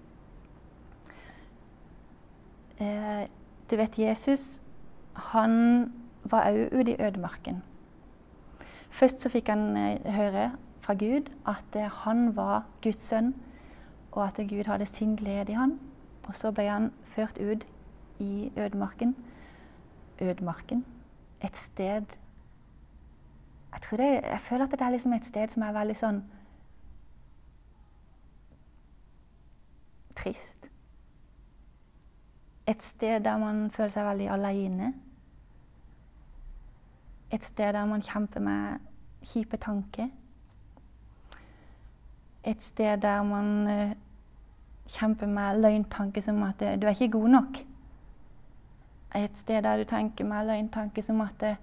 Eh, 2.81 3.29
du 3.71 3.77
vet, 3.77 3.99
Jesus 3.99 4.61
han 5.15 5.93
var 6.25 6.49
òg 6.51 6.73
ute 6.73 6.91
i 6.91 7.03
ødemarken. 7.03 7.63
Først 8.91 9.21
så 9.21 9.29
fikk 9.29 9.49
han 9.49 9.77
eh, 9.77 10.13
høre 10.13 10.51
fra 10.81 10.95
Gud 10.95 11.31
at 11.47 11.77
eh, 11.77 11.91
han 12.05 12.37
var 12.37 12.65
Guds 12.83 13.03
sønn, 13.03 13.35
og 14.13 14.27
at 14.27 14.41
Gud 14.49 14.65
hadde 14.67 14.87
sin 14.87 15.17
glede 15.17 15.53
i 15.53 15.59
han. 15.59 15.79
Og 16.29 16.35
så 16.35 16.51
ble 16.53 16.69
han 16.69 16.93
ført 17.05 17.39
ut 17.39 17.67
i 18.19 18.53
ødemarken. 18.57 19.17
Ødemarken. 20.21 20.85
Et 21.45 21.57
sted 21.57 22.03
jeg, 23.73 23.99
det, 23.99 24.13
jeg 24.31 24.41
føler 24.41 24.65
at 24.65 24.71
det 24.71 24.81
er 24.81 24.91
liksom 24.91 25.13
et 25.13 25.27
sted 25.27 25.49
som 25.49 25.63
er 25.63 25.73
veldig 25.73 25.97
sånn 25.97 26.25
trist. 30.17 30.71
Et 32.67 32.83
sted 32.83 33.21
der 33.25 33.39
man 33.39 33.71
føler 33.71 33.91
seg 33.91 34.07
veldig 34.07 34.29
aleine. 34.31 34.93
Et 37.33 37.45
sted 37.45 37.73
der 37.73 37.87
man 37.87 38.03
kjemper 38.03 38.41
med 38.41 38.79
kjipe 39.27 39.57
tanker. 39.57 40.09
Et 42.45 42.63
sted 42.63 43.03
der 43.03 43.23
man 43.23 43.67
uh, 43.67 43.97
kjemper 44.89 45.27
med 45.27 45.61
løgntanker 45.61 46.21
som 46.21 46.43
at 46.43 46.63
uh, 46.63 46.77
du 46.81 46.87
er 46.87 46.95
ikke 46.95 47.11
god 47.19 47.29
nok. 47.29 47.61
Et 49.17 49.39
sted 49.39 49.63
der 49.63 49.77
du 49.77 49.85
tenker 49.85 50.25
med 50.25 50.47
løgntanker 50.47 51.03
som 51.03 51.21
at 51.21 51.43
uh, 51.43 51.55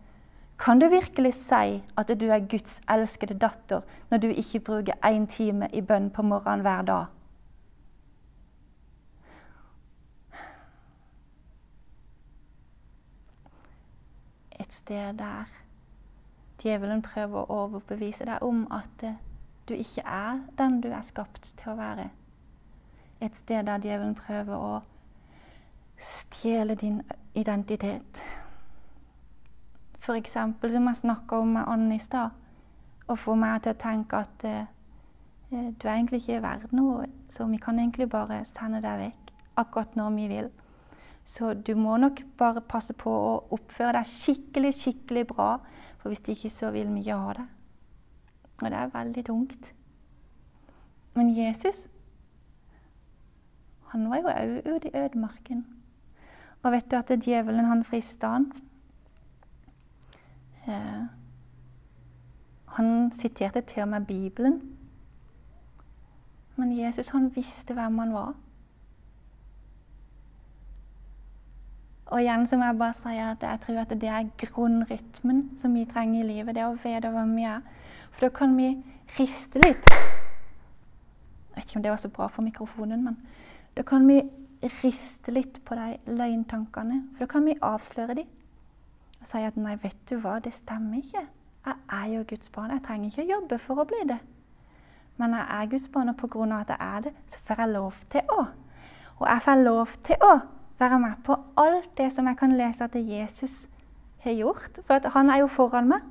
kan 0.60 0.80
du 0.80 0.88
virkelig 0.90 1.34
si 1.34 1.84
at 1.98 2.20
du 2.20 2.26
er 2.30 2.48
Guds 2.50 2.82
elskede 2.90 3.40
datter 3.40 3.82
når 4.10 4.18
du 4.18 4.28
ikke 4.28 4.60
bruker 4.60 4.94
én 5.06 5.28
time 5.30 5.70
i 5.74 5.82
bønn 5.82 6.10
på 6.10 6.22
morgenen 6.22 6.62
hver 6.62 6.82
dag? 6.82 7.06
Et 14.68 14.74
sted 14.74 15.14
der 15.14 15.46
djevelen 16.60 17.02
prøver 17.02 17.40
å 17.40 17.60
overbevise 17.64 18.26
deg 18.28 18.44
om 18.44 18.66
at 18.74 19.04
eh, 19.08 19.16
du 19.70 19.74
ikke 19.74 20.04
er 20.04 20.42
den 20.58 20.82
du 20.84 20.90
er 20.92 21.06
skapt 21.08 21.54
til 21.60 21.72
å 21.72 21.78
være. 21.78 22.10
Et 23.24 23.36
sted 23.36 23.64
der 23.64 23.80
djevelen 23.80 24.16
prøver 24.16 24.56
å 24.56 24.82
stjele 25.98 26.76
din 26.76 27.02
identitet. 27.36 28.24
Eksempel, 30.08 30.72
som 30.72 30.86
jeg 30.88 30.96
snakka 31.02 31.40
om 31.44 31.50
med 31.58 31.68
Anne 31.68 31.96
i 31.96 32.00
stad, 32.00 32.36
og 33.08 33.20
få 33.20 33.36
meg 33.36 33.64
til 33.64 33.74
å 33.74 33.80
tenke 33.80 34.20
at 34.24 34.46
eh, 34.48 34.70
du 35.52 35.84
er 35.88 35.96
egentlig 35.98 36.22
ikke 36.22 36.44
verdt 36.44 36.76
noe, 36.76 37.10
så 37.32 37.48
vi 37.48 37.60
kan 37.60 37.80
egentlig 37.80 38.08
bare 38.12 38.44
sende 38.48 38.80
deg 38.84 39.02
vekk 39.02 39.34
akkurat 39.64 40.00
når 40.00 40.16
vi 40.16 40.30
vil. 40.32 40.50
Så 41.28 41.54
du 41.54 41.74
må 41.76 41.98
nok 41.98 42.22
bare 42.40 42.62
passe 42.64 42.94
på 42.96 43.12
å 43.12 43.32
oppføre 43.58 43.98
deg 43.98 44.08
skikkelig, 44.08 44.70
skikkelig 44.78 45.26
bra, 45.28 45.48
for 46.00 46.14
hvis 46.14 46.24
ikke 46.32 46.52
så 46.54 46.70
vil 46.72 46.88
vi 46.94 47.04
ikke 47.04 47.18
ha 47.20 47.34
det. 47.36 47.48
Og 48.62 48.70
det 48.72 48.78
er 48.80 48.94
veldig 48.94 49.24
tungt. 49.28 49.74
Men 51.18 51.34
Jesus, 51.36 51.84
han 53.92 54.08
var 54.10 54.24
jo 54.24 54.32
òg 54.32 54.72
ute 54.72 54.88
i 54.88 54.96
ødemarken. 55.04 55.66
Og 56.64 56.72
vet 56.72 56.88
du 56.92 56.96
at 56.96 57.12
djevelen, 57.20 57.66
han 57.66 57.84
frista 57.84 58.32
han? 58.38 58.48
Eh, 60.68 61.06
han 62.78 63.12
siterte 63.12 63.62
til 63.68 63.84
og 63.84 63.92
med 63.98 64.08
Bibelen. 64.08 64.62
Men 66.56 66.78
Jesus 66.80 67.10
han 67.10 67.36
visste 67.36 67.74
hvem 67.74 68.00
han 68.00 68.14
var. 68.14 68.36
Og 72.08 72.22
igjen 72.22 72.48
så 72.48 72.58
må 72.58 72.70
jeg 72.70 72.80
bare 72.80 72.96
si 72.96 73.16
at 73.20 73.42
jeg 73.44 73.60
tror 73.66 73.82
at 73.82 73.90
det 74.02 74.10
er 74.10 74.30
grunnrytmen 74.40 75.42
som 75.60 75.74
vi 75.76 75.86
trenger 75.86 76.24
i 76.24 76.28
livet. 76.28 76.56
Det 76.56 76.64
å 76.64 76.78
vite 76.80 77.12
hvem 77.12 77.36
vi 77.36 77.48
er. 77.50 77.66
For 78.14 78.28
da 78.28 78.30
kan 78.34 78.56
vi 78.58 78.70
riste 79.18 79.60
litt. 79.64 79.90
Ikke 81.58 81.78
om 81.78 81.84
det 81.84 81.92
var 81.92 82.00
så 82.00 82.12
bra 82.14 82.30
for 82.32 82.46
mikrofonen, 82.46 83.04
men 83.04 83.18
da 83.76 83.84
kan 83.84 84.08
vi 84.08 84.22
riste 84.82 85.34
litt 85.34 85.60
på 85.66 85.76
de 85.76 85.98
løgntankene. 86.08 87.02
For 87.14 87.26
da 87.26 87.32
kan 87.32 87.46
vi 87.46 87.60
avsløre 87.62 88.20
dem 88.22 88.34
og 89.18 89.26
si 89.26 89.42
at 89.42 89.56
nei, 89.58 89.74
vet 89.82 89.98
du 90.10 90.20
hva, 90.22 90.38
det 90.40 90.54
stemmer 90.54 91.02
ikke. 91.02 91.24
Jeg 91.66 91.76
er 91.92 92.10
jo 92.14 92.26
Guds 92.30 92.52
barn. 92.54 92.72
Jeg 92.72 92.84
trenger 92.86 93.10
ikke 93.10 93.24
å 93.24 93.32
jobbe 93.32 93.58
for 93.60 93.82
å 93.82 93.86
bli 93.90 94.04
det. 94.08 94.20
Men 95.18 95.34
jeg 95.34 95.48
er 95.58 95.72
Guds 95.72 95.88
barn, 95.90 96.12
og 96.14 96.20
pga. 96.22 96.60
at 96.60 96.70
jeg 96.70 96.78
er 96.80 97.02
det, 97.08 97.14
så 97.28 97.40
får 97.48 97.62
jeg 97.64 97.74
lov 97.74 97.94
til 98.14 98.22
å. 98.30 98.46
Og 99.18 99.28
jeg 99.28 99.42
får 99.42 99.64
lov 99.64 99.98
til 100.04 100.16
å 100.22 100.32
være 100.80 101.00
med 101.00 101.24
på 101.26 101.36
alt 101.58 101.90
det 101.98 102.12
som 102.14 102.28
jeg 102.28 102.38
kan 102.38 102.58
lese 102.58 102.84
at 102.84 102.96
Jesus 102.96 103.68
har 104.24 104.32
gjort. 104.32 104.80
For 104.86 105.10
han 105.10 105.30
er 105.30 105.42
jo 105.42 105.48
foran 105.48 105.90
meg, 105.90 106.06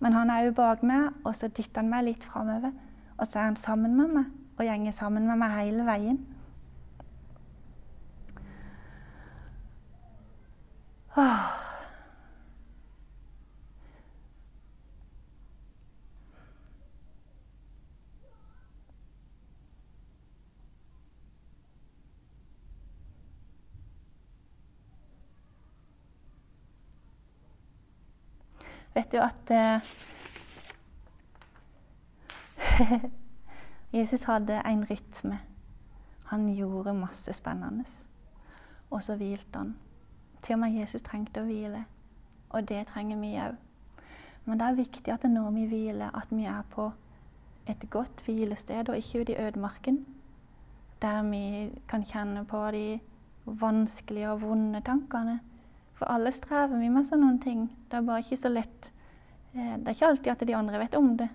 men 0.00 0.12
han 0.12 0.30
er 0.30 0.46
jo 0.46 0.52
bak 0.52 0.82
meg, 0.82 1.10
og 1.24 1.36
så 1.36 1.48
dytter 1.48 1.82
han 1.82 1.90
meg 1.90 2.04
litt 2.04 2.24
framover. 2.24 2.72
Og 3.18 3.26
så 3.26 3.38
er 3.38 3.50
han 3.50 3.56
sammen 3.56 3.96
med 3.96 4.14
meg 4.14 4.24
og 4.56 4.64
gjenger 4.64 4.92
sammen 4.92 5.26
med 5.26 5.36
meg 5.36 5.52
hele 5.58 5.84
veien. 5.84 6.24
Åh. 11.16 11.65
Vet 28.96 29.12
jo 29.14 29.20
at 29.20 29.50
eh, 29.52 29.80
Jesus 33.98 34.22
hadde 34.22 34.62
en 34.64 34.86
rytme. 34.90 35.38
Han 36.24 36.54
gjorde 36.54 36.94
masse 36.94 37.32
spennende. 37.32 37.84
Og 38.90 39.02
så 39.02 39.16
hvilte 39.16 39.58
han. 39.58 39.76
Til 40.42 40.52
og 40.52 40.58
med 40.58 40.78
Jesus 40.78 41.02
trengte 41.02 41.42
å 41.42 41.44
hvile. 41.44 41.84
Og 42.50 42.68
det 42.68 42.86
trenger 42.88 43.20
vi 43.20 43.34
òg. 43.42 43.58
Men 44.46 44.60
det 44.60 44.66
er 44.66 44.78
viktig 44.78 45.12
at 45.12 45.26
når 45.28 45.50
vi 45.50 45.66
hviler, 45.66 46.16
at 46.16 46.30
vi 46.30 46.44
er 46.48 46.62
på 46.70 46.92
et 47.66 47.90
godt 47.90 48.22
hvilested, 48.24 48.88
og 48.88 48.96
ikke 48.96 49.20
ute 49.20 49.32
i 49.32 49.40
ødemarken. 49.42 50.06
Der 51.02 51.22
vi 51.22 51.70
kan 51.88 52.04
kjenne 52.04 52.44
på 52.46 52.70
de 52.70 53.00
vanskelige 53.44 54.30
og 54.30 54.42
vonde 54.42 54.80
tankene. 54.80 55.40
For 55.96 56.10
alle 56.12 56.32
strever 56.34 56.76
vi 56.78 56.90
med 56.92 57.08
sånne 57.08 57.38
ting. 57.40 57.66
Det 57.88 57.98
er 57.98 58.04
bare 58.04 58.24
ikke 58.24 58.40
så 58.40 58.52
lett. 58.52 58.92
Eh, 59.54 59.76
det 59.78 59.88
er 59.88 59.96
ikke 59.96 60.10
alltid 60.12 60.32
at 60.34 60.46
de 60.48 60.56
andre 60.56 60.80
vet 60.82 60.98
om 60.98 61.14
det. 61.16 61.28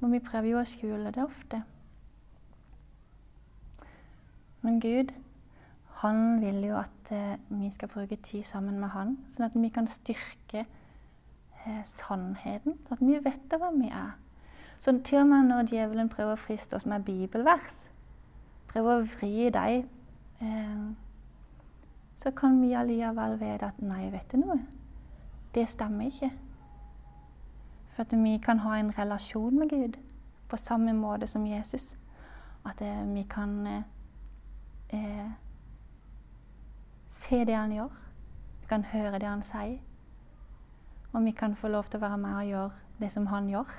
Men 0.00 0.12
vi 0.12 0.24
prøver 0.24 0.50
jo 0.50 0.60
å 0.60 0.66
skjule 0.68 1.12
det 1.14 1.22
ofte. 1.24 1.62
Men 4.66 4.80
Gud, 4.82 5.12
han 6.02 6.40
vil 6.42 6.64
jo 6.66 6.76
at 6.80 7.12
eh, 7.14 7.38
vi 7.48 7.70
skal 7.70 7.88
bruke 7.92 8.16
tid 8.16 8.44
sammen 8.44 8.80
med 8.82 8.90
han, 8.96 9.14
sånn 9.30 9.46
at 9.46 9.54
vi 9.56 9.70
kan 9.72 9.86
styrke 9.88 10.64
eh, 10.66 11.82
sannheten. 11.86 12.80
At 12.90 13.00
vi 13.00 13.20
vet 13.22 13.54
hva 13.54 13.70
vi 13.76 13.92
er. 13.94 14.16
Så 14.82 14.98
til 15.06 15.22
og 15.22 15.30
med 15.30 15.48
når 15.48 15.70
djevelen 15.70 16.10
prøver 16.12 16.34
å 16.34 16.40
friste 16.40 16.76
oss 16.76 16.84
med 16.84 17.06
bibelvers, 17.06 17.86
prøver 18.68 18.98
å 18.98 19.06
vri 19.14 19.48
deg 19.54 19.86
eh, 20.42 20.82
så 22.26 22.30
kan 22.30 22.62
vi 22.62 22.74
allikevel 22.74 23.36
vite 23.38 23.68
at 23.68 23.76
nei, 23.86 24.08
vet 24.10 24.32
du 24.32 24.40
noe, 24.40 24.56
det 25.54 25.68
stemmer 25.70 26.08
ikke. 26.10 26.32
For 27.94 28.02
at 28.02 28.14
vi 28.18 28.32
kan 28.42 28.58
ha 28.64 28.72
en 28.80 28.90
relasjon 28.98 29.54
med 29.54 29.70
Gud 29.70 29.94
på 30.50 30.58
samme 30.58 30.90
måte 30.92 31.28
som 31.30 31.44
Jesus. 31.46 31.92
At 32.66 32.82
eh, 32.82 33.04
vi 33.14 33.22
kan 33.30 33.66
eh, 33.66 33.82
eh, 34.90 35.28
se 37.10 37.44
det 37.44 37.54
han 37.54 37.76
gjør. 37.76 37.94
Vi 38.60 38.66
kan 38.72 38.84
høre 38.90 39.20
det 39.22 39.28
han 39.28 39.44
sier. 39.46 39.78
Og 41.12 41.24
vi 41.24 41.30
kan 41.30 41.54
få 41.54 41.70
lov 41.70 41.86
til 41.86 42.00
å 42.00 42.08
være 42.08 42.18
med 42.24 42.40
og 42.40 42.48
gjøre 42.50 42.70
det 43.04 43.12
som 43.14 43.28
han 43.30 43.46
gjør. 43.52 43.70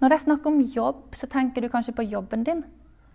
Når 0.00 0.08
det 0.08 0.18
er 0.18 0.26
snakk 0.26 0.50
om 0.50 0.60
jobb, 0.60 1.14
så 1.14 1.30
tenker 1.30 1.62
du 1.62 1.70
kanskje 1.70 1.94
på 1.94 2.08
jobben 2.10 2.42
din. 2.44 2.64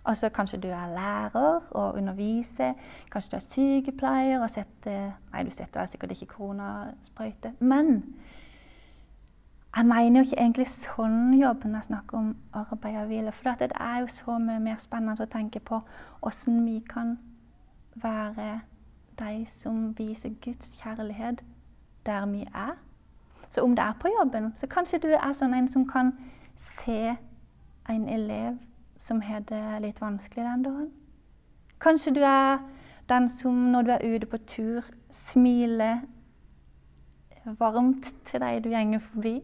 Altså 0.05 0.29
Kanskje 0.29 0.59
du 0.59 0.67
er 0.67 0.87
lærer 0.93 1.59
og 1.71 1.95
underviser, 1.95 2.73
kanskje 3.11 3.31
du 3.31 3.35
er 3.35 3.39
sykepleier 3.39 4.41
og 4.41 4.49
setter 4.49 5.11
Nei, 5.31 5.43
du 5.43 5.51
setter 5.51 5.85
sikkert 5.87 6.11
ikke 6.11 6.25
koronasprøyte. 6.25 7.53
Men 7.59 8.03
jeg 9.75 9.85
mener 9.85 10.19
jo 10.19 10.23
ikke 10.23 10.41
egentlig 10.41 10.67
sånn 10.69 11.33
jobb 11.33 11.63
når 11.65 11.79
jeg 11.79 11.87
snakker 11.87 12.17
om 12.17 12.35
arbeid 12.53 12.97
og 12.99 13.07
hvile. 13.09 13.31
For 13.31 13.55
det 13.59 13.71
er 13.79 14.03
jo 14.03 14.11
så 14.11 14.37
mye 14.37 14.59
mer 14.59 14.81
spennende 14.83 15.25
å 15.25 15.31
tenke 15.31 15.59
på 15.59 15.79
åssen 16.21 16.59
vi 16.65 16.77
kan 16.89 17.15
være 17.95 18.59
de 19.19 19.45
som 19.49 19.93
viser 19.97 20.35
Guds 20.43 20.75
kjærlighet 20.81 21.41
der 22.05 22.25
vi 22.25 22.43
er. 22.53 22.75
Så 23.49 23.61
om 23.61 23.75
det 23.75 23.85
er 23.85 23.97
på 24.01 24.11
jobben, 24.19 24.53
så 24.57 24.67
kanskje 24.67 24.99
du 24.99 25.09
er 25.13 25.33
sånn 25.37 25.53
en 25.53 25.67
som 25.67 25.87
kan 25.89 26.11
se 26.57 27.15
en 27.89 28.07
elev 28.09 28.57
som 29.03 29.21
har 29.21 29.39
det 29.39 29.81
litt 29.83 30.01
vanskelig 30.01 30.45
den 30.45 30.63
dagen. 30.63 30.91
Kanskje 31.83 32.13
du 32.15 32.21
er 32.23 32.61
den 33.09 33.29
som 33.29 33.53
når 33.71 33.81
du 33.81 33.91
er 33.91 34.15
ute 34.15 34.25
på 34.31 34.37
tur, 34.47 34.83
smiler 35.11 35.97
varmt 37.59 38.13
til 38.25 38.39
de 38.39 38.59
du 38.63 38.69
gjenger 38.69 38.99
forbi. 38.99 39.41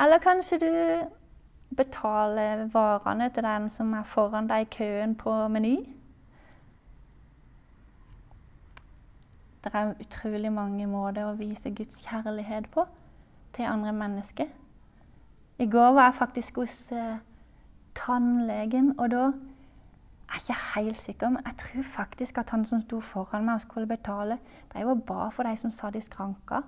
Eller 0.00 0.18
kanskje 0.22 0.58
du 0.62 0.70
betaler 1.76 2.68
varene 2.72 3.30
til 3.34 3.42
den 3.42 3.68
som 3.70 3.92
er 3.92 4.06
foran 4.06 4.46
deg 4.48 4.66
i 4.66 4.70
køen 4.76 5.16
på 5.18 5.34
Meny. 5.48 5.76
Det 9.64 9.74
er 9.74 9.94
utrolig 10.00 10.52
mange 10.52 10.86
måter 10.86 11.26
å 11.26 11.34
vise 11.36 11.74
Guds 11.74 11.98
kjærlighet 12.06 12.70
på 12.70 12.86
til 13.52 13.66
andre 13.66 13.92
mennesker. 13.92 14.46
I 15.58 15.66
går 15.66 15.92
var 15.92 16.04
jeg 16.04 16.14
faktisk 16.14 16.62
hos 16.62 16.92
eh, 16.92 17.18
tannlegen. 17.98 18.94
Og 18.98 19.10
da 19.10 19.24
er 20.28 20.40
ikke 20.40 20.58
helt 20.74 21.02
sikker, 21.02 21.28
men 21.28 21.42
jeg 21.46 21.54
tror 21.58 21.82
faktisk 21.82 22.38
at 22.38 22.50
han 22.50 22.64
som 22.64 22.82
sto 22.82 23.00
foran 23.00 23.44
meg 23.44 23.54
og 23.54 23.60
skulle 23.60 23.86
betale, 23.86 24.38
drev 24.72 24.88
og 24.88 25.02
ba 25.02 25.28
for 25.28 25.42
de 25.42 25.56
som 25.56 25.70
satt 25.70 25.96
i 25.96 26.00
skranka. 26.00 26.62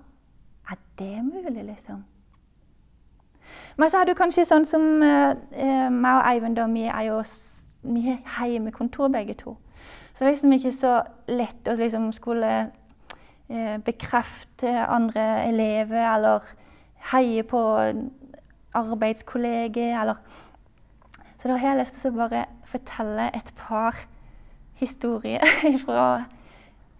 Er 0.71 0.79
det 0.99 1.25
mulig, 1.25 1.65
liksom? 1.65 2.03
Men 3.77 3.89
så 3.89 3.97
er 3.97 4.05
det 4.05 4.17
kanskje 4.17 4.45
sånn 4.45 4.65
som 4.65 4.83
eh, 5.03 5.89
meg 5.91 6.19
og 6.19 6.27
Eivind 6.29 6.55
da, 6.55 6.67
vi 6.71 6.85
er 6.87 7.07
jo 7.09 7.23
vi 7.81 8.17
har 8.25 8.47
hjemmekontor 8.47 9.07
begge 9.07 9.33
to. 9.33 9.57
Så 10.13 10.19
det 10.19 10.27
er 10.27 10.31
liksom 10.35 10.53
ikke 10.53 10.71
så 10.75 10.93
lett 11.27 11.67
å 11.67 11.75
liksom 11.79 12.11
skulle 12.13 12.51
eh, 13.49 13.77
bekrefte 13.81 14.73
andre 14.85 15.47
elever 15.47 16.05
eller 16.15 16.51
heie 17.11 17.43
på 17.43 17.61
arbeidskolleger 18.77 19.97
eller 20.01 20.21
så 21.41 21.49
da 21.49 21.55
har 21.57 21.71
jeg 21.71 21.79
lyst 21.79 21.95
til 21.97 22.11
å 22.11 22.17
bare 22.19 22.43
fortelle 22.69 23.23
et 23.33 23.47
par 23.57 23.95
historier 24.77 25.41
fra 25.83 26.25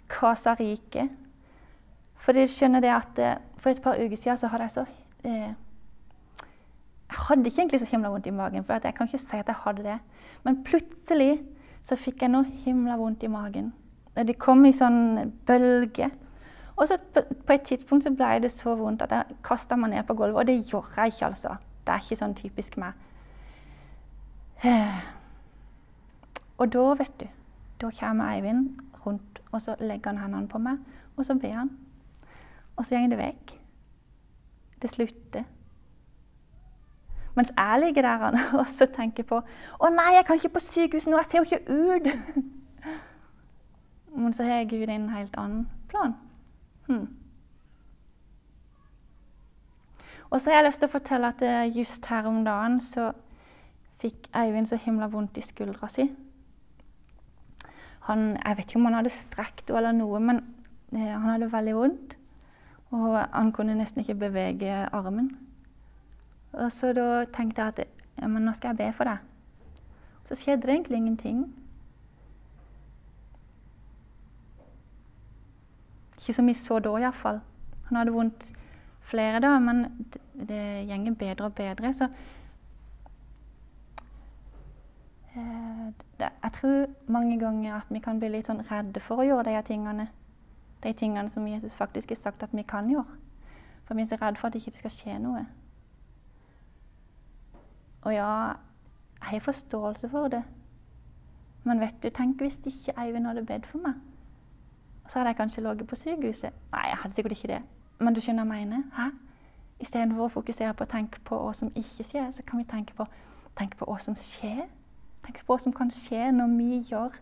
Casa 0.09 0.55
Rike. 0.57 1.03
For 2.17 2.33
du 2.33 2.41
skjønner 2.49 2.81
det 2.81 2.89
at 2.89 3.21
eh, 3.21 3.35
for 3.61 3.69
et 3.69 3.81
par 3.83 4.01
uker 4.01 4.17
siden 4.17 4.39
så 4.41 4.49
hadde 4.49 4.65
jeg 4.65 4.73
så 4.73 4.85
eh, 5.29 5.51
Jeg 7.11 7.19
hadde 7.27 7.45
ikke 7.45 7.61
egentlig 7.61 7.79
så 7.83 7.89
himla 7.91 8.09
vondt 8.09 8.31
i 8.31 8.33
magen, 8.33 8.65
for 8.65 8.81
jeg 8.81 8.95
kan 8.97 9.07
ikke 9.07 9.21
si 9.21 9.37
at 9.37 9.47
jeg 9.51 9.61
hadde 9.61 9.85
det. 9.85 9.99
Men 10.43 10.63
plutselig 10.65 11.43
så 11.85 11.97
fikk 11.99 12.25
jeg 12.25 12.33
noe 12.33 12.49
himla 12.65 12.97
vondt 12.97 13.23
i 13.23 13.29
magen. 13.29 13.69
Det 14.15 14.39
kom 14.41 14.65
i 14.65 14.73
sånn 14.73 15.35
bølge. 15.45 16.09
Og 16.77 16.87
så 16.87 16.97
på, 17.13 17.53
et 17.53 17.67
tidspunkt 17.67 18.07
så 18.07 18.13
ble 18.15 18.39
det 18.41 18.51
så 18.53 18.73
vondt 18.79 19.03
at 19.05 19.13
jeg 19.13 19.37
kasta 19.45 19.77
meg 19.77 19.93
ned 19.93 20.07
på 20.07 20.15
gulvet. 20.17 20.39
Og 20.39 20.49
det 20.49 20.71
gjorde 20.71 20.97
jeg 20.97 21.13
ikke, 21.13 21.29
altså. 21.29 21.55
Det 21.85 21.93
er 21.93 22.05
ikke 22.05 22.19
sånn 22.23 22.37
typisk 22.37 22.77
meg. 22.81 22.97
Og 26.59 26.73
da, 26.73 26.83
vet 26.97 27.15
du, 27.19 27.27
da 27.81 27.89
kommer 27.99 28.33
Eivind 28.35 28.79
rundt, 29.05 29.41
og 29.51 29.61
så 29.61 29.75
legger 29.79 30.09
han 30.13 30.21
hendene 30.21 30.47
på 30.47 30.57
meg, 30.61 30.77
og 31.17 31.25
så 31.25 31.35
ber 31.35 31.53
han. 31.53 31.71
Og 32.75 32.85
så 32.85 32.95
går 32.95 33.07
det 33.09 33.17
vekk. 33.17 33.55
Det 34.81 34.89
slutter. 34.89 35.43
Mens 37.35 37.51
jeg 37.57 37.79
ligger 37.79 38.01
der 38.01 38.37
og 38.59 38.67
så 38.67 38.85
tenker 38.85 39.23
på 39.23 39.37
Å 39.79 39.89
nei, 39.89 40.15
jeg 40.17 40.25
kan 40.27 40.35
ikke 40.35 40.57
på 40.57 40.63
sykehuset 40.65 41.11
nå, 41.11 41.17
jeg 41.21 41.25
ser 41.25 41.37
jo 41.37 41.43
ikke 41.43 41.63
ut! 41.71 42.05
Men 44.21 44.33
så 44.35 44.43
har 44.43 44.65
Gud 44.67 44.89
en 44.89 45.09
helt 45.09 45.37
annen 45.39 45.69
plan. 45.87 46.15
Hmm. 46.87 47.07
Og 50.29 50.41
så 50.41 50.49
har 50.49 50.57
jeg 50.57 50.65
lyst 50.65 50.81
til 50.83 50.89
å 50.89 50.91
fortelle 50.91 51.29
at 51.31 51.41
eh, 51.47 51.77
just 51.77 52.05
her 52.11 52.27
om 52.27 52.43
dagen 52.45 52.81
så 52.83 53.11
fikk 54.01 54.29
Eivind 54.35 54.69
så 54.69 54.79
himla 54.81 55.07
vondt 55.11 55.37
i 55.37 55.45
skuldra 55.45 55.89
si. 55.91 56.07
Han, 58.07 58.31
jeg 58.37 58.57
vet 58.57 58.65
ikke 58.65 58.79
om 58.79 58.87
han 58.89 58.97
hadde 58.97 59.13
strekt 59.13 59.69
henne 59.69 59.77
eller 59.77 59.97
noe, 59.97 60.19
men 60.19 60.41
eh, 60.95 61.11
han 61.11 61.29
hadde 61.29 61.51
veldig 61.53 61.75
vondt. 61.77 62.17
Og 62.91 63.15
han 63.21 63.51
kunne 63.55 63.77
nesten 63.77 64.03
ikke 64.03 64.17
bevege 64.25 64.81
armen. 64.91 65.29
Og 66.53 66.71
så 66.75 66.91
da 66.93 67.23
tenkte 67.31 67.61
jeg 67.61 67.73
at 67.75 67.83
ja, 68.19 68.27
men 68.27 68.43
nå 68.43 68.53
skal 68.57 68.73
jeg 68.73 68.81
be 68.81 68.89
for 68.97 69.07
deg. 69.07 69.21
Så 70.27 70.35
skjedde 70.39 70.67
det 70.67 70.73
egentlig 70.73 70.97
ingenting. 70.97 71.45
Ikke 76.17 76.35
som 76.35 76.47
vi 76.47 76.53
så 76.57 76.79
da, 76.83 76.91
iallfall. 76.99 77.39
Han 77.87 77.97
hadde 77.97 78.13
vondt 78.15 78.51
flere 79.01 79.39
dager, 79.39 79.59
men 79.59 79.83
det, 80.11 80.21
det 80.49 80.61
gjenger 80.89 81.15
bedre 81.19 81.47
og 81.47 81.55
bedre. 81.55 81.93
Så 81.93 82.07
jeg 85.35 86.51
tror 86.53 86.85
mange 87.07 87.39
ganger 87.39 87.75
at 87.75 87.87
vi 87.89 87.99
kan 87.99 88.19
bli 88.19 88.29
litt 88.33 88.49
sånn 88.49 88.63
redde 88.67 88.99
for 88.99 89.21
å 89.21 89.27
gjøre 89.27 89.47
de 89.47 89.61
tingene. 89.67 90.07
De 90.83 90.93
tingene 90.97 91.29
som 91.29 91.47
Jesus 91.47 91.75
faktisk 91.77 92.09
har 92.09 92.19
sagt 92.19 92.43
at 92.43 92.53
vi 92.53 92.65
kan 92.67 92.89
gjøre. 92.89 93.17
For 93.85 93.95
vi 93.95 94.03
er 94.03 94.11
så 94.11 94.19
redde 94.21 94.39
for 94.39 94.47
at 94.47 94.53
det 94.53 94.65
ikke 94.65 94.83
skal 94.83 94.95
skje 94.95 95.17
noe. 95.23 95.45
Og 98.01 98.13
ja, 98.15 98.31
jeg 99.21 99.29
har 99.37 99.45
forståelse 99.45 100.09
for 100.09 100.27
det. 100.33 100.43
Men 101.63 101.79
vet 101.79 102.03
du, 102.03 102.09
tenk 102.09 102.41
hvis 102.41 102.59
ikke 102.65 102.97
Eivind 102.97 103.29
hadde 103.29 103.45
bedt 103.45 103.69
for 103.69 103.83
meg 103.83 103.99
så 105.11 105.19
hadde 105.19 105.29
jeg 105.29 105.35
kanskje 105.35 105.61
ligget 105.61 105.87
på 105.87 105.95
sykehuset. 105.95 106.53
Nei, 106.71 106.87
jeg 106.87 106.97
hadde 106.97 107.15
sikkert 107.15 107.31
ikke 107.31 107.47
det. 107.47 107.61
Men 107.99 108.13
du 108.13 108.21
skjønner 108.21 108.45
hva 108.47 108.55
jeg 108.55 108.67
mener? 108.67 108.83
Hæ? 108.95 109.09
Istedenfor 109.83 110.23
å 110.25 110.31
fokusere 110.31 110.73
på 110.77 110.85
å 110.85 110.91
tenke 110.91 111.19
på 111.27 111.39
hva 111.41 111.51
som 111.57 111.71
ikke 111.75 112.05
skjer, 112.07 112.29
så 112.31 112.45
kan 112.47 112.61
vi 112.61 112.67
tenke 112.69 112.95
på, 112.95 113.05
tenke 113.59 113.75
på 113.77 113.87
hva 113.89 113.97
som 113.99 114.15
skjer. 114.15 114.69
Tenk 115.25 115.41
på 115.45 115.53
hva 115.53 115.59
som 115.61 115.73
kan 115.73 115.91
skje 115.93 116.31
når 116.33 116.55
vi 116.57 116.79
gjør 116.89 117.19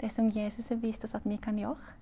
det 0.00 0.10
som 0.12 0.30
Jesus 0.34 0.68
har 0.68 0.80
vist 0.82 1.04
oss 1.04 1.14
at 1.14 1.26
vi 1.28 1.36
kan 1.36 1.58
gjøre. 1.58 1.96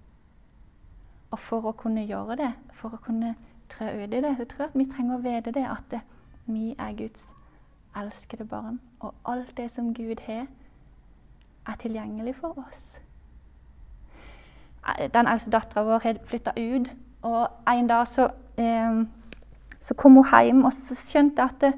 Og 1.31 1.39
for 1.39 1.67
å 1.71 1.77
kunne 1.79 2.07
gjøre 2.07 2.37
det, 2.41 2.53
for 2.75 2.95
å 2.97 3.03
kunne 3.05 3.35
trø 3.71 3.91
ut 4.05 4.15
i 4.15 4.23
det, 4.23 4.33
så 4.39 4.47
tror 4.49 4.65
jeg 4.65 4.73
at 4.73 4.79
vi 4.79 4.89
trenger 4.91 5.19
å 5.19 5.25
vite 5.25 5.55
det 5.55 5.67
at 5.69 6.01
vi 6.51 6.73
er 6.79 6.97
Guds 6.99 7.29
elskede 7.97 8.45
barn. 8.45 8.81
Og 9.01 9.15
alt 9.25 9.57
det 9.57 9.71
som 9.75 9.95
Gud 9.95 10.23
har, 10.27 10.47
er 11.67 11.77
tilgjengelig 11.79 12.35
for 12.41 12.59
oss. 12.59 12.99
Eh, 14.89 15.11
den 15.13 15.29
eldste 15.29 15.51
dattera 15.51 15.85
vår 15.85 16.03
har 16.03 16.21
flytta 16.27 16.57
ut. 16.57 16.91
Og 17.23 17.49
en 17.69 17.87
dag 17.87 18.07
så, 18.09 18.31
eh, 18.57 19.05
så, 19.81 19.95
kom 19.95 20.17
hun 20.17 20.25
hjem, 20.25 20.65
og 20.65 20.73
så 20.73 20.95
skjønte 20.95 21.43
at 21.43 21.75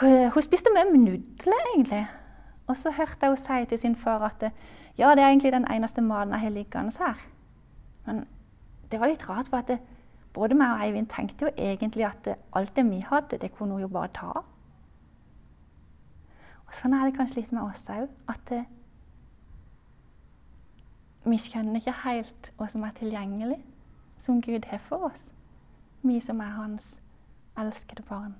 hun, 0.00 0.30
hun 0.34 0.42
spiste 0.42 0.72
mye 0.74 0.86
nudler, 0.92 1.62
egentlig. 1.74 2.06
Og 2.68 2.76
så 2.76 2.90
hørte 2.90 3.26
henne 3.26 3.36
si 3.40 3.64
til 3.68 3.78
sin 3.78 3.96
far 3.96 4.24
at 4.26 4.50
ja, 4.98 5.10
det 5.14 5.22
er 5.22 5.28
egentlig 5.28 5.52
den 5.52 5.66
eneste 5.70 6.00
maten 6.00 6.32
jeg 6.32 6.40
har 6.40 6.50
liggende 6.50 6.92
her. 6.98 7.14
Men 8.06 8.26
det 8.90 9.00
var 9.00 9.06
litt 9.06 9.28
rart, 9.28 9.48
for 9.48 9.56
at 9.56 9.78
både 10.34 10.54
meg 10.54 10.72
og 10.72 10.84
Eivind 10.84 11.06
tenkte 11.06 11.46
jo 11.46 11.50
egentlig 11.56 12.04
at 12.06 12.28
alt 12.52 12.76
det 12.76 12.84
vi 12.90 13.00
hadde, 13.00 13.38
det 13.38 13.52
kunne 13.52 13.72
hun 13.72 13.82
jo 13.82 13.88
bare 13.88 14.08
ta. 14.14 14.32
Og 16.66 16.74
sånn 16.76 16.92
er 16.92 17.06
det 17.08 17.16
kanskje 17.16 17.40
litt 17.40 17.52
med 17.52 17.62
oss 17.62 17.86
òg. 17.88 18.08
At 18.28 18.52
vi 21.24 21.38
skjønner 21.40 21.80
ikke 21.80 21.96
helt 22.04 22.52
hva 22.58 22.68
som 22.68 22.84
er 22.84 22.92
tilgjengelig, 22.98 23.58
som 24.20 24.42
Gud 24.44 24.68
har 24.68 24.82
for 24.88 25.08
oss. 25.08 25.30
Vi 26.02 26.20
som 26.20 26.40
er 26.40 26.52
hans 26.58 26.98
elskede 27.58 28.04
barn. 28.08 28.36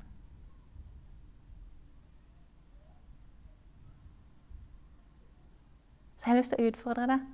Så 6.19 6.27
jeg 6.27 6.33
har 6.33 6.37
lyst 6.37 6.51
til 6.51 6.65
å 6.65 6.69
utfordre 6.69 7.07
deg. 7.07 7.27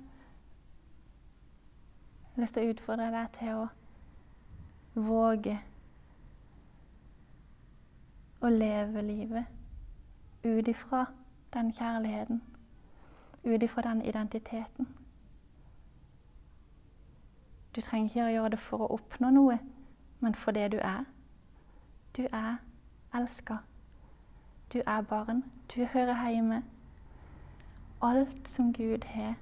Jeg 2.25 2.35
har 2.35 2.41
lyst 2.41 2.53
til 2.53 2.65
å 2.67 2.73
utfordre 2.73 3.11
deg 3.11 3.31
til 3.39 3.53
å 3.57 3.67
våge 5.07 5.55
å 8.41 8.49
leve 8.49 9.01
livet 9.01 9.45
ut 10.45 10.67
ifra 10.67 11.05
den 11.53 11.71
kjærligheten, 11.73 12.43
ut 13.43 13.63
ifra 13.63 13.81
den 13.81 14.01
identiteten. 14.05 14.87
Du 17.75 17.81
trenger 17.81 18.09
ikke 18.09 18.25
å 18.25 18.31
gjøre 18.31 18.49
det 18.49 18.59
for 18.59 18.85
å 18.85 18.91
oppnå 18.99 19.29
noe, 19.33 19.57
men 20.19 20.35
for 20.35 20.55
det 20.55 20.69
du 20.71 20.77
er. 20.77 21.03
Du 22.17 22.27
er 22.31 22.61
elska. 23.15 23.57
Du 24.73 24.79
er 24.85 25.01
barn. 25.01 25.43
Du 25.75 25.85
hører 25.85 26.29
hjemme. 26.29 26.63
Alt 28.05 28.47
som 28.47 28.73
Gud 28.73 29.05
har, 29.15 29.33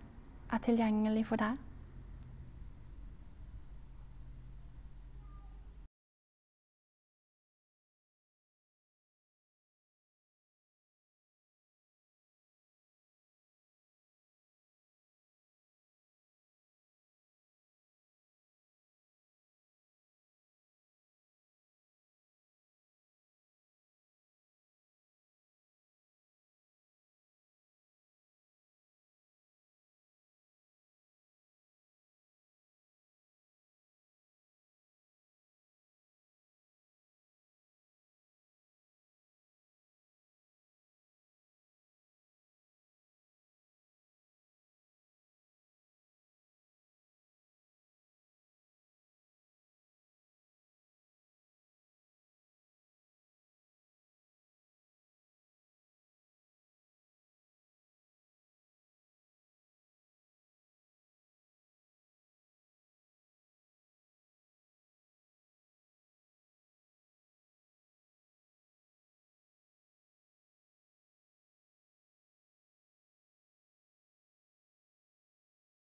er 0.54 0.58
tilgjengelig 0.64 1.26
for 1.28 1.42
deg. 1.42 1.58